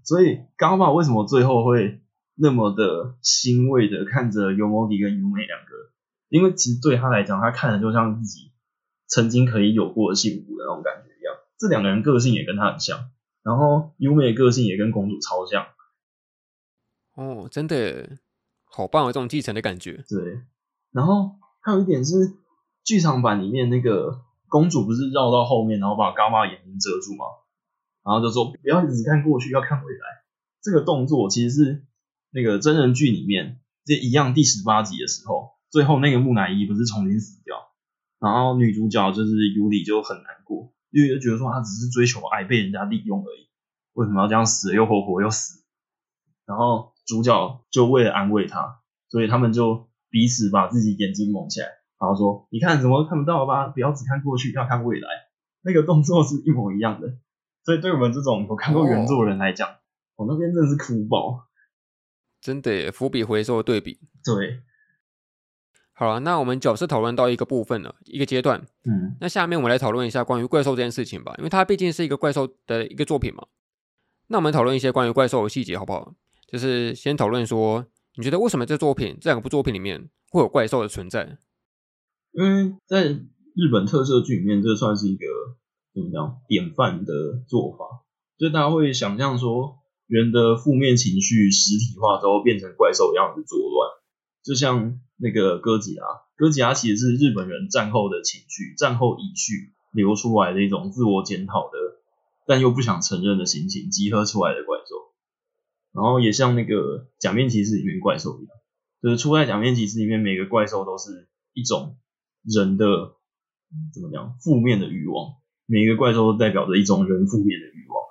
[0.03, 2.01] 所以刚刚为什么最后会
[2.37, 5.93] 那么的欣慰的看着尤摩比跟优美两个？
[6.31, 8.53] 因为其实对他来讲，他看着就像自己
[9.07, 11.35] 曾经可以有过的幸福的那种感觉一样。
[11.59, 13.11] 这两个人个性也跟他很像，
[13.43, 15.67] 然后优美的个性也跟公主超像。
[17.15, 18.19] 哦，真的
[18.65, 20.05] 好棒，有这种继承的感觉。
[20.09, 20.43] 对，
[20.91, 22.35] 然后还有一点是，
[22.83, 27.25] 剧场版里面那个公主不是绕到后面，然后把伽马眼睛遮住吗？
[28.03, 30.25] 然后就说不要只看过去，要看未来。
[30.61, 31.87] 这个动作其实是
[32.31, 37.57] 那个真人剧里面这一样第十八集的时候，最后那个木乃伊不是重新死掉，
[38.19, 43.47] 然后女主角就是尤里就很难过，因为就觉得说她只是追求爱，被人家利用而已，
[43.93, 45.63] 为什么要这样死又活活又死？
[46.45, 46.93] 然后。
[47.07, 51.67] 主角就为了安慰他，所以他们就彼此把自己眼睛蒙起来，
[52.01, 53.69] 然后说：“你看什么都看不到吧？
[53.69, 55.09] 不要只看过去，要看未来。”
[55.63, 57.09] 那个动作是一模一样的。
[57.65, 59.67] 所以对我们这种有看过原作的人来讲，
[60.17, 61.49] 我、哦哦、那边真的是哭爆，
[62.41, 63.99] 真的伏笔回收的对比。
[64.23, 64.61] 对，
[65.95, 68.61] 好了，那我们角色讨论到一个部分了，一个阶段。
[68.85, 73.47] 嗯，那下面我们来讨论一下关于怪兽这件事情吧，因为它毕竟是一个怪兽的一个作品嘛。
[74.27, 76.15] 那我们讨论一些关于怪兽的细节，好不好？
[76.55, 77.85] 就是先讨论说，
[78.17, 81.37] 你觉得为什么这作品这两部作品里面会有怪兽的存在？
[82.31, 85.27] 因为在日本特摄剧里面，这算是一个
[85.93, 88.07] 怎么样典范的做法，
[88.39, 93.91] 就大家会想象说，人的负面情绪实体化之后变成怪兽一样的作乱，
[94.45, 101.99] 就像那个哥吉拉，哥吉拉其实是日本人战后的情绪、战后遗绪流出来的一种自我检讨的，
[102.47, 104.94] 但又不想承认的心情集合出来的怪兽。
[105.95, 108.57] 然后也像那个假面骑士里面怪兽一样，
[109.01, 111.97] 就是出在假面骑士里面，每个怪兽都是一种
[112.43, 113.15] 人的
[113.93, 115.37] 怎么讲负面的欲望，
[115.67, 118.03] 每个怪兽都代表着一种人负面的欲望。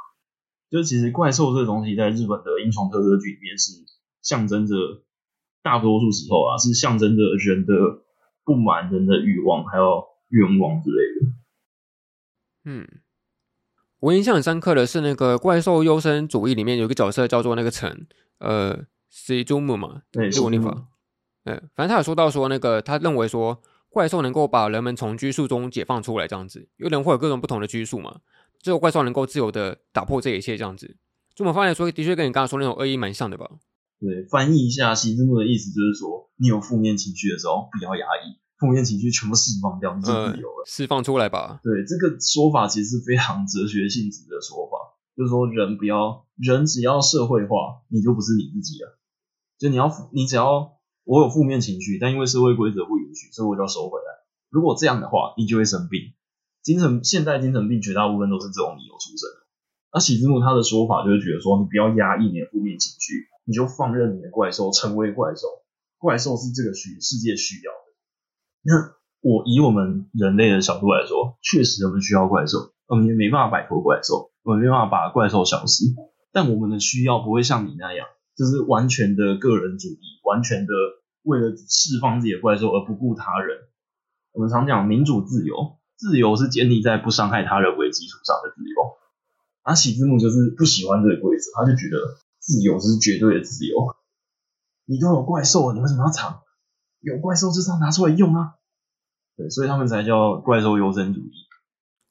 [0.70, 3.74] 就其实怪兽这东西在日本的英雄特摄剧里面是
[4.22, 4.76] 象征着，
[5.62, 7.74] 大多数时候啊是象征着人的
[8.46, 11.34] 不满、人的欲望还有愿望之类的。
[12.64, 13.03] 嗯。
[14.04, 18.06] 我印象很深刻的是那个怪兽优生主义里面有一个角色叫做那个城，
[18.40, 18.78] 呃，
[19.10, 20.88] 西珠木嘛，对，是我念法，
[21.46, 28.20] 嗯，反正他有说到说那个他认为说怪兽能够把人们从拘束中解放出来这样子，因为人会有各种不同的拘束嘛，
[28.62, 30.98] 只有怪兽能够自由的打破这一切这样子。
[31.34, 33.50] 就我们发现说，的确跟你刚刚说那种恶意蛮像的吧？
[34.02, 38.43] 对，翻译一下西珠木的意思就是说，你有负面情绪的时候不要压抑。
[38.64, 40.64] 负面情绪全部释放掉，你就自由了。
[40.66, 41.60] 释、呃、放出来吧。
[41.62, 48.98] 对，这个说法其实是非常哲学性质的说法，就是说人不要，人只要社会化，你就不是你自己了。
[49.60, 54.24] 就你要，你只要我有负面情绪，但因为社会规则不允许，所以我就要收回来。
[54.50, 56.14] 如果这样的话，你就会生病。
[56.62, 59.44] 精神现代精神病绝大部分都是这种理由出生的。
[59.92, 65.48] 那喜之木他的说法就是觉得说，你不要压抑你的负面情绪，你就放任你的怪兽成为怪兽。
[66.00, 67.93] 怪兽是这个需世界需要的。
[68.64, 75.84] 那我以我们人类的角度来说，确实我们需要怪兽，我们也没办法摆脱怪兽，我们没办法把怪兽消失。
[76.32, 80.74] 但我们的需要不会像你那样，就是完全的个人主义，完全的
[81.22, 83.60] 为了释放自己的怪兽而不顾他人。
[84.32, 88.76] 我们常讲民主自由，自由是建立在不伤害他人为基础上的自由。
[89.62, 91.98] 阿喜之木就是不喜欢这个规则，他就觉得
[92.40, 93.76] 自由是绝对的自由。
[94.86, 96.43] 你都有怪兽了，你为什么要藏？
[97.04, 98.56] 有怪兽就是要拿出来用啊，
[99.38, 101.32] 对，所以他们才叫怪兽优生主义。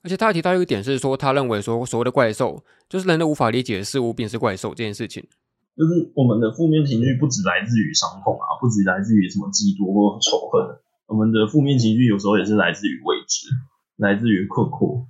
[0.05, 5.23] 而且他提到一个点是说，他认为说所谓的怪兽就是人类无法理解的事物，便是怪兽这件事情。
[5.75, 13.49] 就是我们的负面情绪不只来自于伤痛啊，不只来自于什么嫉妒或仇恨，我们的负面情绪有时候也是来自于未知，
[13.97, 15.07] 来自于困惑。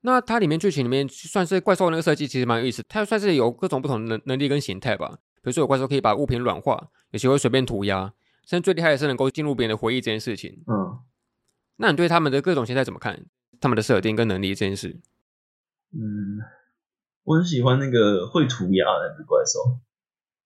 [0.00, 2.82] 那它里面剧情里面算是怪兽那个设计，其实蛮有意思。
[2.88, 5.18] 它算是有各种不同的能能力跟形态吧。
[5.42, 8.12] 比如说有怪兽可以把物品软化，有些会随便涂鸦，
[8.46, 10.62] 甚至最厉害的是能够进入别人的回忆这件事情。
[10.66, 11.00] 嗯，
[11.76, 13.26] 那你对他们的各种形态怎么看？
[13.60, 15.00] 他们的设定跟能力这件事？
[15.92, 16.40] 嗯，
[17.22, 19.80] 我很喜欢那个会涂鸦的那只怪兽，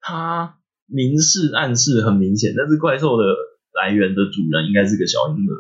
[0.01, 3.25] 它明示暗示很明显，那只怪兽的
[3.73, 5.55] 来源的主人应该是个小婴儿，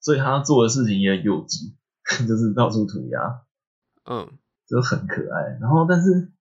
[0.00, 1.74] 所以他做的事情也很幼稚。
[2.26, 3.44] 就是到处涂鸦，
[4.04, 4.28] 嗯，
[4.66, 5.56] 就很可爱。
[5.60, 6.32] 然后，但是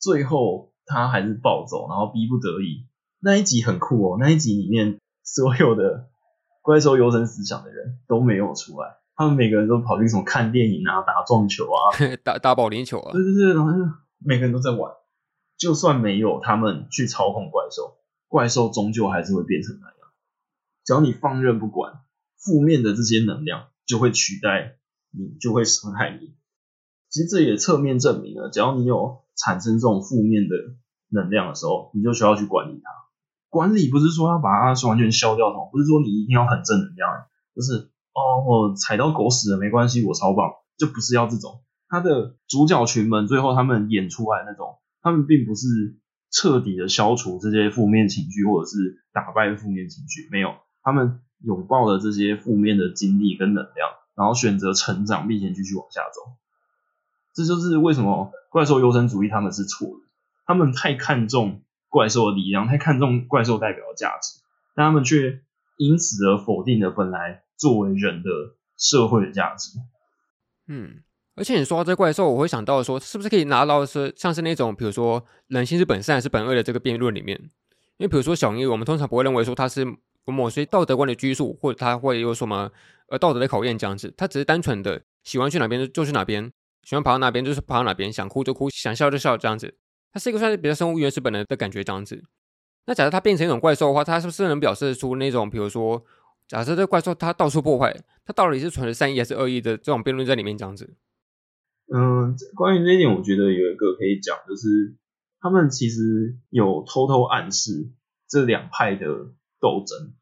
[0.00, 2.88] 最后他还是暴走，然后逼不得已。
[3.20, 6.08] 那一集很酷哦，那一集里面所有的
[6.62, 13.78] 怪兽优生思想的人都没有出来，他们每个人都跑去什么看电影啊、打撞球啊、 打打保龄球啊，对对对，然后就
[14.18, 14.92] 每个人都在玩。
[15.56, 17.98] 就算没有他们去操控怪兽，
[18.28, 19.96] 怪兽终究还是会变成那样。
[20.84, 22.00] 只要你放任不管，
[22.38, 24.76] 负面的这些能量就会取代。
[25.12, 26.36] 你就会伤害你。
[27.08, 30.54] 其实这也侧面证明了，只要你有产生这种负面的
[31.08, 32.90] 能量的时候，你就需要去管理它。
[33.50, 37.10] 管理不是说要把它完全消掉，不是说你一定要很正能量，
[37.54, 41.60] 就是哦，我踩到狗屎了没关系，我超棒，就不是要这种。
[41.88, 45.66] 他的主角群们最后他们演出来那种，他们并不是
[46.30, 53.90] 彻底的消除这些负面情绪，或者是打败负面情绪，没有，他们拥抱了这些负面的经历跟能量。
[54.16, 56.32] 然后选择成长，并且继续往下走，
[57.32, 59.94] 这就是为什么怪兽优生主义他们是错的。
[60.44, 64.40] 他们太看重怪兽的力量，太看重怪兽代表的价值，
[64.74, 65.42] 但他们却
[65.76, 68.30] 因此而否定了本来作为人的
[68.78, 69.78] 社会的价值。
[70.68, 71.02] 嗯，
[71.34, 77.38] 而且你说到这怪兽，我会想到说，是不是可以拿到是像是那种，比如说人性是本善还是本恶的这个辩论里面？
[77.98, 79.84] 因为比如说小英，我们通常不会认为说他是
[80.24, 82.70] 某些道德观的拘束，或者他会有什么。
[83.10, 86.48] 呃道德的考验这样子，他只是单纯的喜欢去哪边就去哪边，
[86.84, 89.76] 喜欢跑到哪边就是跑到哪边，想哭就哭，想笑就笑这样子。
[90.12, 92.22] 它是一个算是比较生物原始本能的感觉这样子。
[92.86, 96.02] 那假设它变成一种怪兽的话，它是不是能表示出那种，比如说，
[96.48, 97.94] 假设这怪兽它到处破坏，
[98.24, 100.94] 它到底是存着善意还是恶意的这种辩论在里面这样子？
[101.92, 104.96] 嗯，关于这一点，我觉得有一个可以讲，就是
[105.40, 107.90] 他们其实有偷偷暗示
[108.28, 109.06] 这两派的
[109.60, 110.12] 斗争，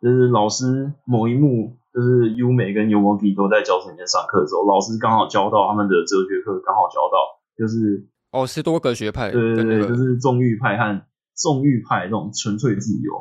[0.00, 1.76] 就是老师某一幕。
[1.92, 13.12] 就是优美跟尤摩提都在教室里面上课的时候，老师刚好教到他们的哲学课，刚好教到就是哦，是多个学派，对对对，就是纵欲派和纵欲派这种纯粹自由，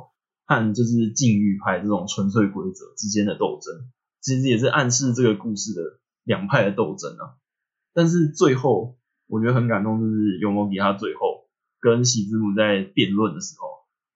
[0.45, 3.91] 和就是禁欲派这种纯粹规则之间的斗争，
[4.21, 5.81] 其实也是暗示这个故事的
[6.23, 7.35] 两派的斗争啊。
[7.93, 8.97] 但是最后
[9.27, 11.19] 我觉得很感动，就是尤摩比他最后
[11.81, 13.67] 跟喜之母在辩论的时候，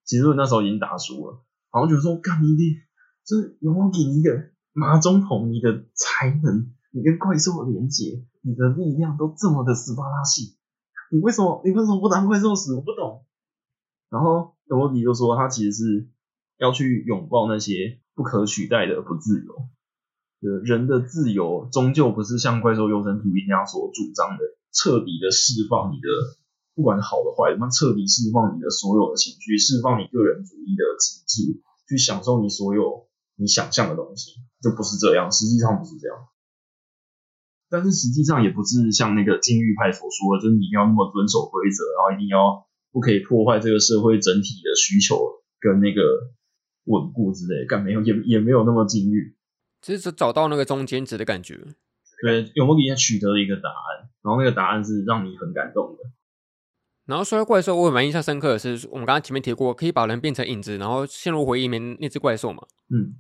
[0.06, 1.44] 喜之母那时候已经打输了，
[1.74, 2.66] 然后就说干你爹。
[3.26, 10.55] 就是尤摩比你一个马中统，你的才能，你跟怪兽的连接，你的力量都这么的斯巴拉系，
[11.16, 12.76] 你为什么你为什么不当怪兽死？
[12.76, 13.24] 我不懂。
[14.10, 16.10] 然后有莫迪就说，他其实是
[16.58, 19.56] 要去拥抱那些不可取代的不自由。
[20.64, 24.44] 人的自由终究不是像怪兽优生主义那样所主张的，
[24.74, 26.08] 彻底的释放你的
[26.76, 33.08] 不管好的坏的，那彻底释放你的所有的情绪，释放你个人主义的极致，去享受你所有。
[33.38, 36.18] 你想象的东西就不是这样，实际上不是这样。
[37.70, 45.18] 但是实际上也不是像那个禁欲派所说的，就是你一定要那么遵守规则，然后一定要不可以破坏这个社会整体的需求
[45.60, 46.02] 跟那个
[46.86, 49.36] 稳固之类的，干没有也也没有那么禁欲，
[49.82, 51.60] 只是找到那个中间值的感觉。
[52.22, 54.10] 对，有没有给他取得了一个答案？
[54.22, 56.10] 然后那个答案是让你很感动的。
[57.06, 62.64] 然后说到怪兽，我也蛮印象深刻的是，我们刚刚前面提过，可以把人变成影子，然后陷入回忆里面那只怪兽嘛。
[62.90, 63.16] 嗯。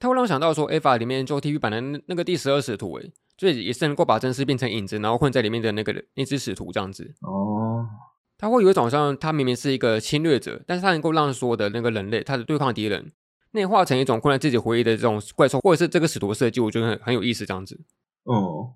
[0.00, 7.14] 他会让我想到说 Ava 里面做 TV 版的那个第十二使徒，诶，所以也是能够把真实变成影子，然后混在里面的那个那只使徒这样子。
[7.22, 7.88] 哦。
[8.36, 13.10] 他会有一种像他明明是一个侵略者，但是他能够让所有的那个人类，他的对抗敌人，
[13.52, 17.80] 内化成一种困在自己回忆的这种怪兽，或者是这个使徒设计，我觉得很很有意思这样子。
[18.24, 18.74] 哦。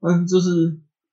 [0.00, 0.50] 嗯，就是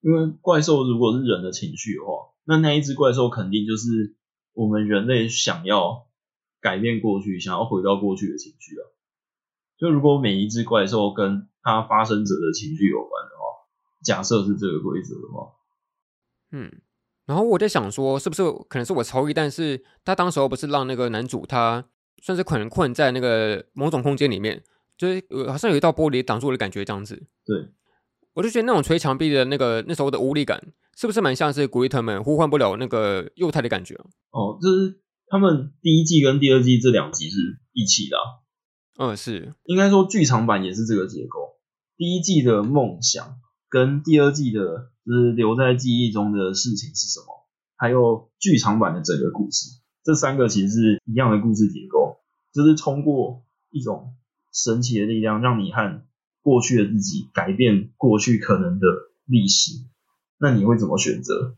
[0.01, 2.33] 因为怪兽如果是人的情绪的话。
[2.45, 4.15] 那那一只怪兽肯定就是
[4.53, 6.07] 我们人类想要
[6.59, 8.83] 改变过去、想要回到过去的情绪啊。
[9.77, 13.43] 就如果每一只怪兽跟它发生者的情绪有关的话，
[14.03, 15.51] 假设是这个规则的话，
[16.51, 16.71] 嗯，
[17.25, 19.33] 然后我在想说，是不是可能是我超忆？
[19.33, 21.85] 但是他当时候不是让那个男主他
[22.23, 24.63] 算是可能困在那个某种空间里面，
[24.97, 27.15] 就是好像有一道玻璃挡住的感觉这样子。
[27.45, 27.69] 对，
[28.33, 30.61] 我就觉得那种捶墙壁的那个那时候的无力感，
[30.95, 33.95] 是不是蛮像是古力特们呼唤不了那个幼态的感觉？
[34.31, 38.17] 哦，就是他们第一季跟第二季这两集是一起的。
[38.99, 41.55] 嗯，是，应该说剧场版也是这个结构。
[41.95, 43.39] 第一季的梦想
[43.69, 47.47] 跟第二季的，就是留在记忆中的事情是什么？
[47.77, 52.17] 还有剧场版的整个故事，这三个其实是一样的故事结构，
[52.53, 54.15] 就是通过一种
[54.51, 56.01] 神奇的力量，让你和
[56.41, 58.87] 过去的自己改变过去可能的
[59.23, 59.75] 历史。
[60.39, 61.55] 那你会怎么选择？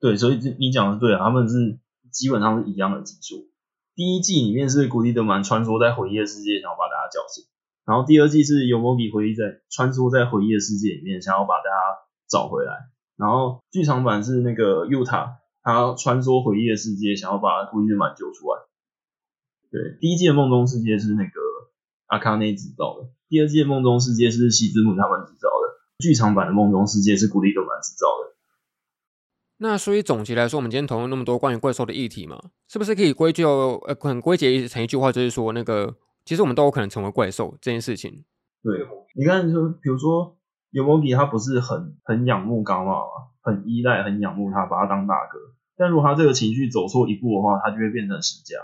[0.00, 1.78] 对，所以你讲的对啊，他们是
[2.10, 3.50] 基本上是一样的技术。
[3.94, 7.44] 第一季里面是古力德曼穿梭在回忆的世界，想要把大家叫醒，
[7.84, 11.76] 然后第二季是尤摩比回忆在穿梭在回忆的世界里面，想要把大家
[12.26, 12.88] 找回来。
[13.16, 18.62] 然后剧场版是那个 Yuta，他穿梭回忆的世界，想要把古力德曼救出来。
[19.70, 21.40] 对，第一季的梦中世界是那个
[22.06, 28.31] 阿卡内制造的，第二季的梦中世界是西之木他们制造的，剧场版的梦中世界是古力德曼制造的。
[29.62, 32.38] 那所以总结来说，我们今天讨论那么多关于怪兽的议题嘛，
[32.68, 38.24] 是不是可以归咎呃，可能归结成一句话，就是说那个其实我们都有可能成为怪兽这件事情。
[38.62, 40.36] 对，你看说，比如说。
[40.74, 43.06] 尤摩比他不是很很仰慕高马吗？
[43.42, 45.38] 很依赖、很仰慕他，把他当大哥。
[45.76, 48.56] 但如果他这个情绪走错一步的话，他就会变成十家。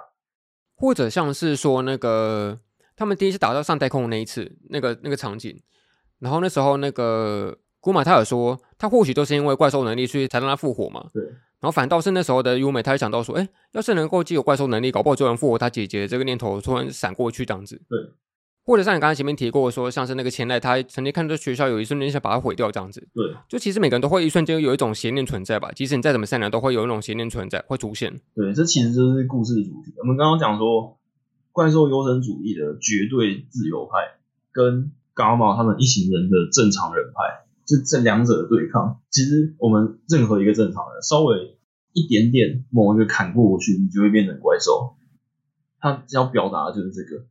[0.74, 2.58] 或者像是说那个
[2.96, 5.54] 他们第一次打到上太空的那一次，那个那个场景，
[6.18, 11.06] 然后那时候那个古马他有说，他或许都是因为怪兽能力，所以才让他复活嘛。
[11.10, 11.22] 对。
[11.24, 16.06] 然后反倒是那时候的优美，他就想到说，哎，要是能够既有怪兽能力，搞不好就能复活他姐姐。
[16.06, 17.80] 这个念头突然闪过去，这样子。
[17.88, 17.98] 对。
[18.66, 23.00] 或者像你刚才前面提过说，像是那个前代，他曾经看到学校有一瞬间想把它毁掉这样子。
[23.14, 28.20] 对，就其实每个人都会一瞬间有一种邪念存在吧，即使你再怎么善良，都会有一种邪念存在会出现。
[28.34, 29.94] 对，这其实就是故事的主题。
[29.96, 30.98] 我们刚刚讲说，
[31.52, 34.18] 怪兽优生主义的绝对自由派
[34.52, 39.02] 跟伽马他们一行人的正常人派，就这两者的对抗。
[39.10, 41.58] 其实我们任何一个正常人，稍微
[41.92, 44.96] 一点点某一个砍过去，你就会变成怪兽。
[45.78, 47.26] 他要表达的就是这个。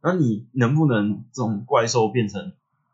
[0.00, 2.52] 那你能不能这种怪兽变成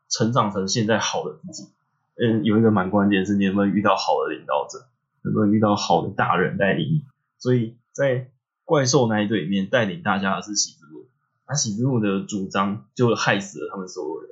[0.08, 1.68] 成长成现在好的自己？
[2.16, 4.88] 嗯，有一个蛮关键是，你能不能遇到好的领导者，
[5.22, 7.04] 能不能遇到好的大人带领你？
[7.38, 8.30] 所以在
[8.64, 11.06] 怪兽那一队里面，带领大家的是喜之木，
[11.46, 14.25] 那喜之木的主张就害死了他们所有人。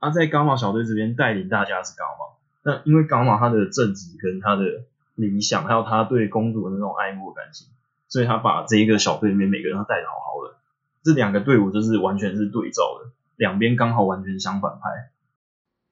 [0.00, 4.84] 那在伽马小队这边带领大家是伽马，那因为伽马他的正直跟他的
[5.14, 7.68] 理想，还有他对公主的那种爱慕感情，
[8.08, 10.56] 所以他把这一个小队里面每个人都带的好好的。
[11.02, 15.10] 这两个队伍就是完全是对照的，两边刚好完全相反派。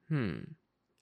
[0.09, 0.47] 嗯，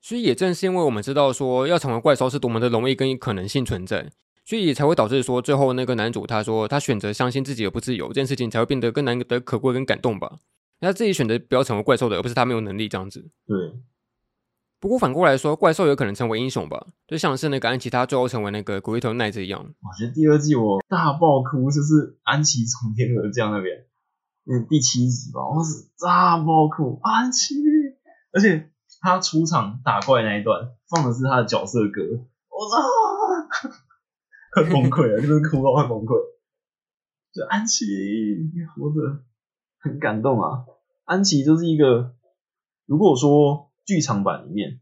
[0.00, 4.10] 所以也正是因为我们知道说要成为怪兽是多么的容易跟可能性存在，
[4.44, 10.38] 所以才会导致说最后那个男主他说他选择相信自己而不自由这件事情才会变得更难得可贵跟感动吧。
[10.80, 13.30] 他自己选择不要成为怪兽的，而不是他没有能力这样子。
[13.46, 13.56] 对。
[14.80, 16.86] 不过反过来说，怪兽有可能成为英雄吧？
[17.06, 19.60] 就像是那个安琪，他最后成为那个古力特奈子一样。
[19.60, 23.76] 我觉得第二季我大爆哭，就是安琪从天而降那边。
[24.46, 27.56] 嗯，第七集吧，我是大爆哭，安琪，
[28.32, 28.70] 而且
[29.02, 32.00] 他出场打怪那一段放的是他的角色歌，
[32.48, 32.76] 我操，
[34.54, 36.16] 快崩溃了，就是哭到快崩溃。
[37.34, 39.22] 就安琪，你活着
[39.80, 40.64] 很感动啊。
[41.04, 42.14] 安琪就是一个，
[42.86, 44.80] 如果说剧场版里面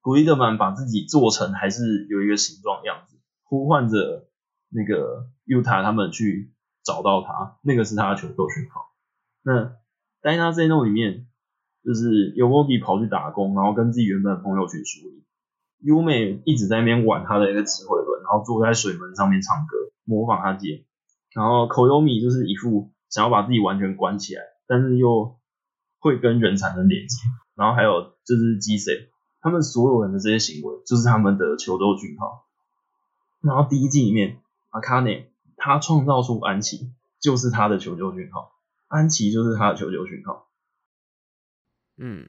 [0.00, 4.28] 古力德曼把自己做成还是有一个形状样子，呼唤着
[4.70, 8.86] 那个 Yuta 他们去找到他，那个是他的求救讯号。
[9.42, 9.76] 那
[10.22, 11.26] 戴娜 Zeno 里面，
[11.84, 15.24] 就是尤摩比跑去打工，然后跟自己原本的朋友去梳理。
[15.80, 20.86] 优美一直在那边玩他的一个指挥轮，然后坐在水门上面唱歌，模仿他姐。
[21.34, 25.36] 然后口优米就是一副想要把自己完全关起来，但是又
[25.98, 27.16] 会跟人产生连接。
[27.54, 32.46] 然后还有就是基 C，他们所有人的这些行为，就是他们的求救讯号。
[33.40, 34.40] 然后第一季里面，
[34.70, 36.90] 阿卡内他创造出安琪，
[37.20, 38.52] 就是他的求救讯号。
[38.88, 40.48] 安琪就是他的求救讯号。
[41.96, 42.28] 嗯，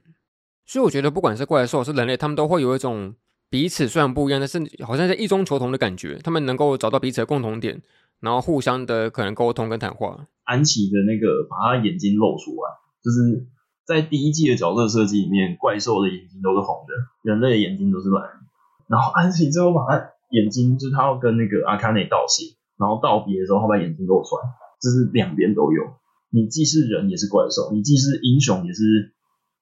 [0.66, 3.14] 所以我觉得不管是怪兽还是人类，他们都会有一种
[3.50, 6.18] 彼此虽然不一样，但是好像在异中求同的感觉。
[6.24, 7.82] 他们能够找到彼此的共同点，
[8.22, 10.28] 然后互相的可能沟通跟谈话。
[10.48, 12.72] 安琪的那个把他眼睛露出来，
[13.04, 13.46] 就是
[13.86, 18.40] 在第一季的角色设计里面，怪兽的眼睛都是红的，人类的眼睛都是蓝的。
[18.88, 24.48] 然后安琪最后把他眼睛，就是他要跟那个阿卡内道谢，然后道别的时候，他把眼睛露出来，
[24.82, 25.84] 就是两边都有。
[26.30, 29.16] 你既是人也是怪兽，你既是英雄也是，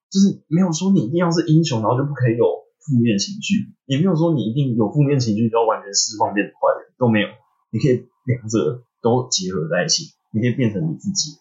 [0.09, 2.45] 就是没有说你一定要是英雄，然后就不可以有
[2.81, 7.27] 负面情绪，也没有说你一定有负面情绪就要完全释放变成坏人，都没有，
[7.71, 11.39] 你可以两者都结合在一起，你可以变成你自己。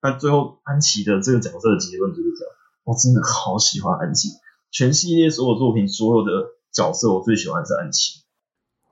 [0.00, 2.54] 那最后安琪的这个角色的结论就是这样。
[2.84, 4.30] 我真的好喜欢安琪，
[4.70, 6.30] 全系列所有作品所有的
[6.72, 8.22] 角色，我最喜欢的是安琪。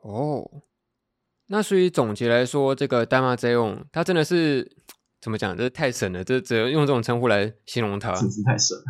[0.03, 0.63] 哦，
[1.47, 4.77] 那所以总结来说，这个 Danmazeon 它真的是
[5.21, 5.57] 怎么讲？
[5.57, 8.85] 这太神了，这只能用这种称呼来形容它，真是太神了。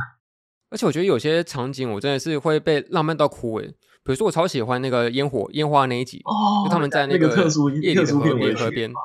[0.70, 3.66] 而且我觉得有些场景我真的是会被浪漫到哭诶。
[4.04, 8.98] 比如说，我超喜欢那个烟火烟花那一集，哦，就他们在那个特殊夜里的河边河边，哦，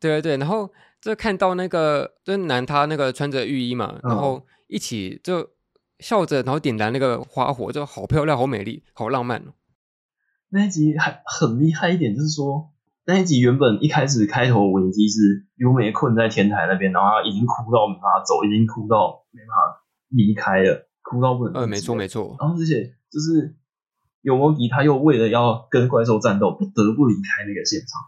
[0.00, 0.70] 对对对，然后
[1.00, 5.50] 就看到那个就男他那个穿着浴衣嘛，然后一起就
[5.98, 9.42] 笑着，然后点燃那个花火，就好漂亮，好美丽，好浪漫。
[10.50, 12.72] 那一集还很厉害一点，就是说
[13.06, 21.62] 那一集原本一开始开头危机是优美困在天台那边，然后他已经哭到没办法走，已经哭到没办法离开了，哭到不能。
[21.62, 22.36] 呃，没错没错。
[22.40, 23.56] 然后而且就是。
[24.24, 28.00] 有摩迪他又为了要跟怪兽战斗，不得不离开那个现场，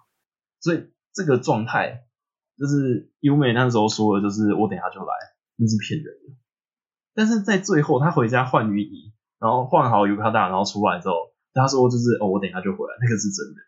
[0.61, 0.79] 所以
[1.17, 2.05] 这个状态
[2.59, 5.15] 就是优美那时候说的，就是我等下就来，
[5.57, 6.37] 那是骗人的。
[7.15, 11.15] 但是在最后他回家换雨衣，然后换好尤卡大，然后出来之后，
[11.55, 13.61] 他说就是哦，我等下就回来，那个是真的。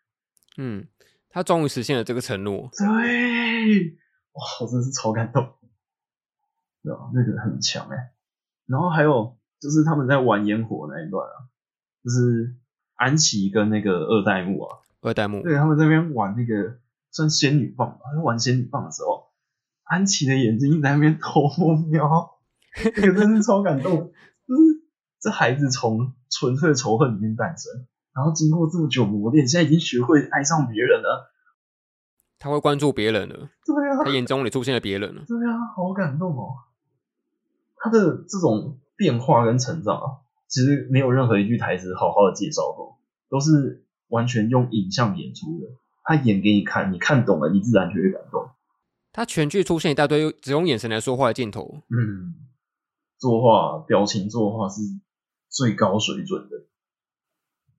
[0.59, 0.86] 嗯，
[1.30, 2.68] 他终于实现了这个承诺。
[2.76, 2.86] 对，
[4.32, 5.55] 哇，我真是超感动。
[6.82, 8.12] 对啊，那个很强哎。
[8.66, 11.49] 然后还有就是他们在玩烟火那一段啊。
[12.05, 12.55] 就是
[12.94, 16.78] 安琪跟那个二代目啊，二代目，对，他们在那边玩那个
[17.19, 19.31] 算仙女棒吧，玩仙女棒的时候，
[19.83, 21.49] 安琪的眼睛在那边偷
[21.91, 22.39] 瞄，
[22.97, 23.93] 那个真是超感动。
[24.47, 24.62] 就是
[25.21, 31.33] 这孩子从纯粹的仇恨里面诞生，然后经过这么久磨练，现在已经学会爱上别人了。
[32.39, 36.55] 他会关注别人了，对啊，他眼中里出现了别人了，对啊，好感动哦。
[37.75, 40.07] 他的这种变化跟成长啊。
[40.47, 42.99] 其实没有任何一句台词好好的介绍过，
[43.29, 45.66] 都是完全用影像演出的。
[46.09, 48.48] 他演给你看，你看懂了，你自然就会感动。
[49.12, 52.48] 他全剧出现一大堆只用眼神来说话的镜头，嗯，
[53.18, 54.80] 作画、表情作画是
[55.50, 56.64] 最高水准的。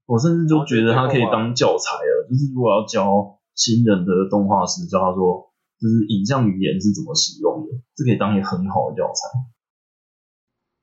[0.06, 9.40] 我甚至就觉得他可以当教材了，就是如果要教新人的动画师，教他说，就是影像语言是怎么使用的，这可以当一个很好的教材。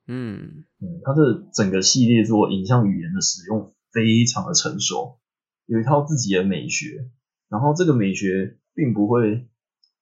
[0.08, 5.20] 嗯嗯，他的整个系列做影像语言的使用非常的成熟，
[5.66, 7.08] 有一套自己的美学，
[7.48, 9.48] 然后这个美学并不会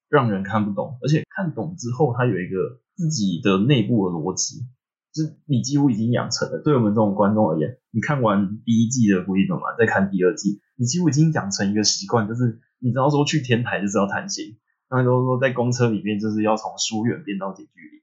[0.08, 4.66] 让人看不懂，而且看懂之后，它有一个自己的内部的逻辑，
[5.12, 6.62] 就是你几乎已经养成了。
[6.62, 18.02] 对我们这种观众而言，你看完第一季的《古力特曼》再看第二季，你几乎已经养成一个习惯，就是你知道说去天台就是要谈心，那都说在公车里面就是要从疏远变到近距离，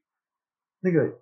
[0.80, 1.20] 那个。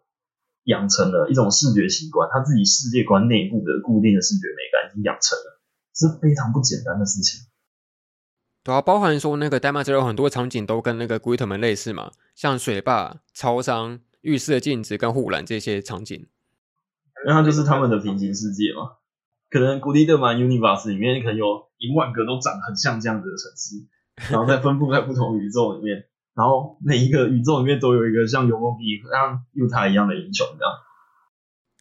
[0.65, 5.59] 养成了一种视觉习惯，他自己世界观内部的固定的视觉美感已经养成了，
[5.97, 7.49] 是非常不简单的事情。
[8.63, 16.27] 对啊，包含说那个 Danmazer 有很多场景都跟那个 Gritman 类似嘛，像水坝、超商、浴室的镜子跟护栏这些场景，
[17.27, 18.97] 那它就是他们的平行世界嘛。
[19.49, 26.07] 可能 Gritman Universe 里面可能有一万个都长很像这样子的城市，然后再分布在不同宇宙里面。
[26.35, 30.73] 然后每一个宇宙里面都有一个像尤梦比像犹他一样的英雄，这样。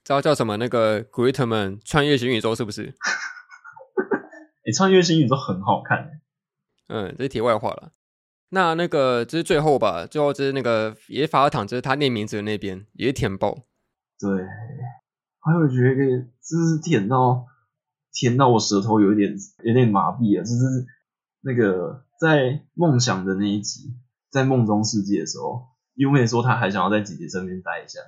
[0.03, 0.57] 知道叫什么？
[0.57, 2.95] 那个 Gritman 穿越新宇宙是不是？
[4.65, 6.21] 你、 欸、穿越新宇宙很好看。
[6.89, 7.91] 嗯，这是题外话了。
[8.49, 10.05] 那那个这是最后吧？
[10.05, 13.65] 最后就是那个也是法尔坦，就是他念名字的那边也是舔爆。
[14.19, 14.29] 对，
[15.39, 17.45] 还有觉得就是舔到
[18.11, 19.33] 舔到我舌头有一点
[19.63, 20.85] 有点麻痹了，就是
[21.41, 23.95] 那个在梦想的那一集。
[24.31, 27.99] 在梦中世界的时候，优美说他还想要在姐姐身边待一下，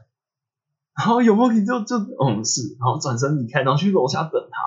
[0.95, 4.61] 然后有梦就就嗯是，然后转身离开，然后去楼下等他。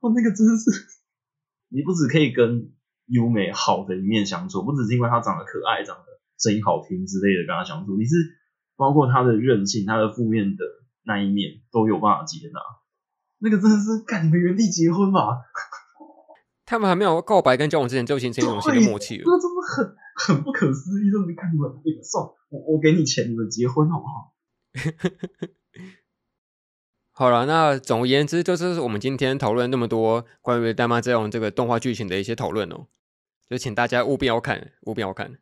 [0.00, 0.70] 哇，那个真的是，
[1.74, 2.70] 你不只可以跟
[3.12, 6.04] 优美好的一面相处，不只是因为他长得可爱、长得
[6.40, 8.16] 声音好听之类的跟他相处，你是
[8.76, 10.64] 包括他的任性、他的负面的
[11.04, 12.60] 那一面都有办法接纳。
[13.38, 15.42] 那个真的是，干你们原地结婚吧？
[16.64, 21.10] 他们还没有告白跟交往之前就形成一种新的默契了，那真的很很不可思议。
[21.10, 24.32] 就你看你们那个算我我给你钱，你们结婚好不好？
[27.14, 32.86] 好了，那总而言之，就是我们今天讨论那么多关于 Danmazeon 这个动画剧情的一些讨论哦，
[33.52, 35.38] 就请大家务必要看，务必要看。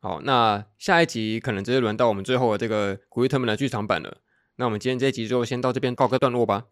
[0.00, 4.18] 好，那下一集可能就是轮到我们最后的这个 Gritman 的剧场版了。
[4.54, 6.66] 那我们今天这一集就先到这边告个段落吧。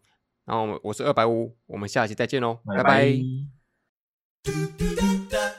[0.45, 2.83] 然后我是二百五，我们下期再见喽，拜拜。
[2.83, 3.19] 拜
[4.45, 5.58] 拜。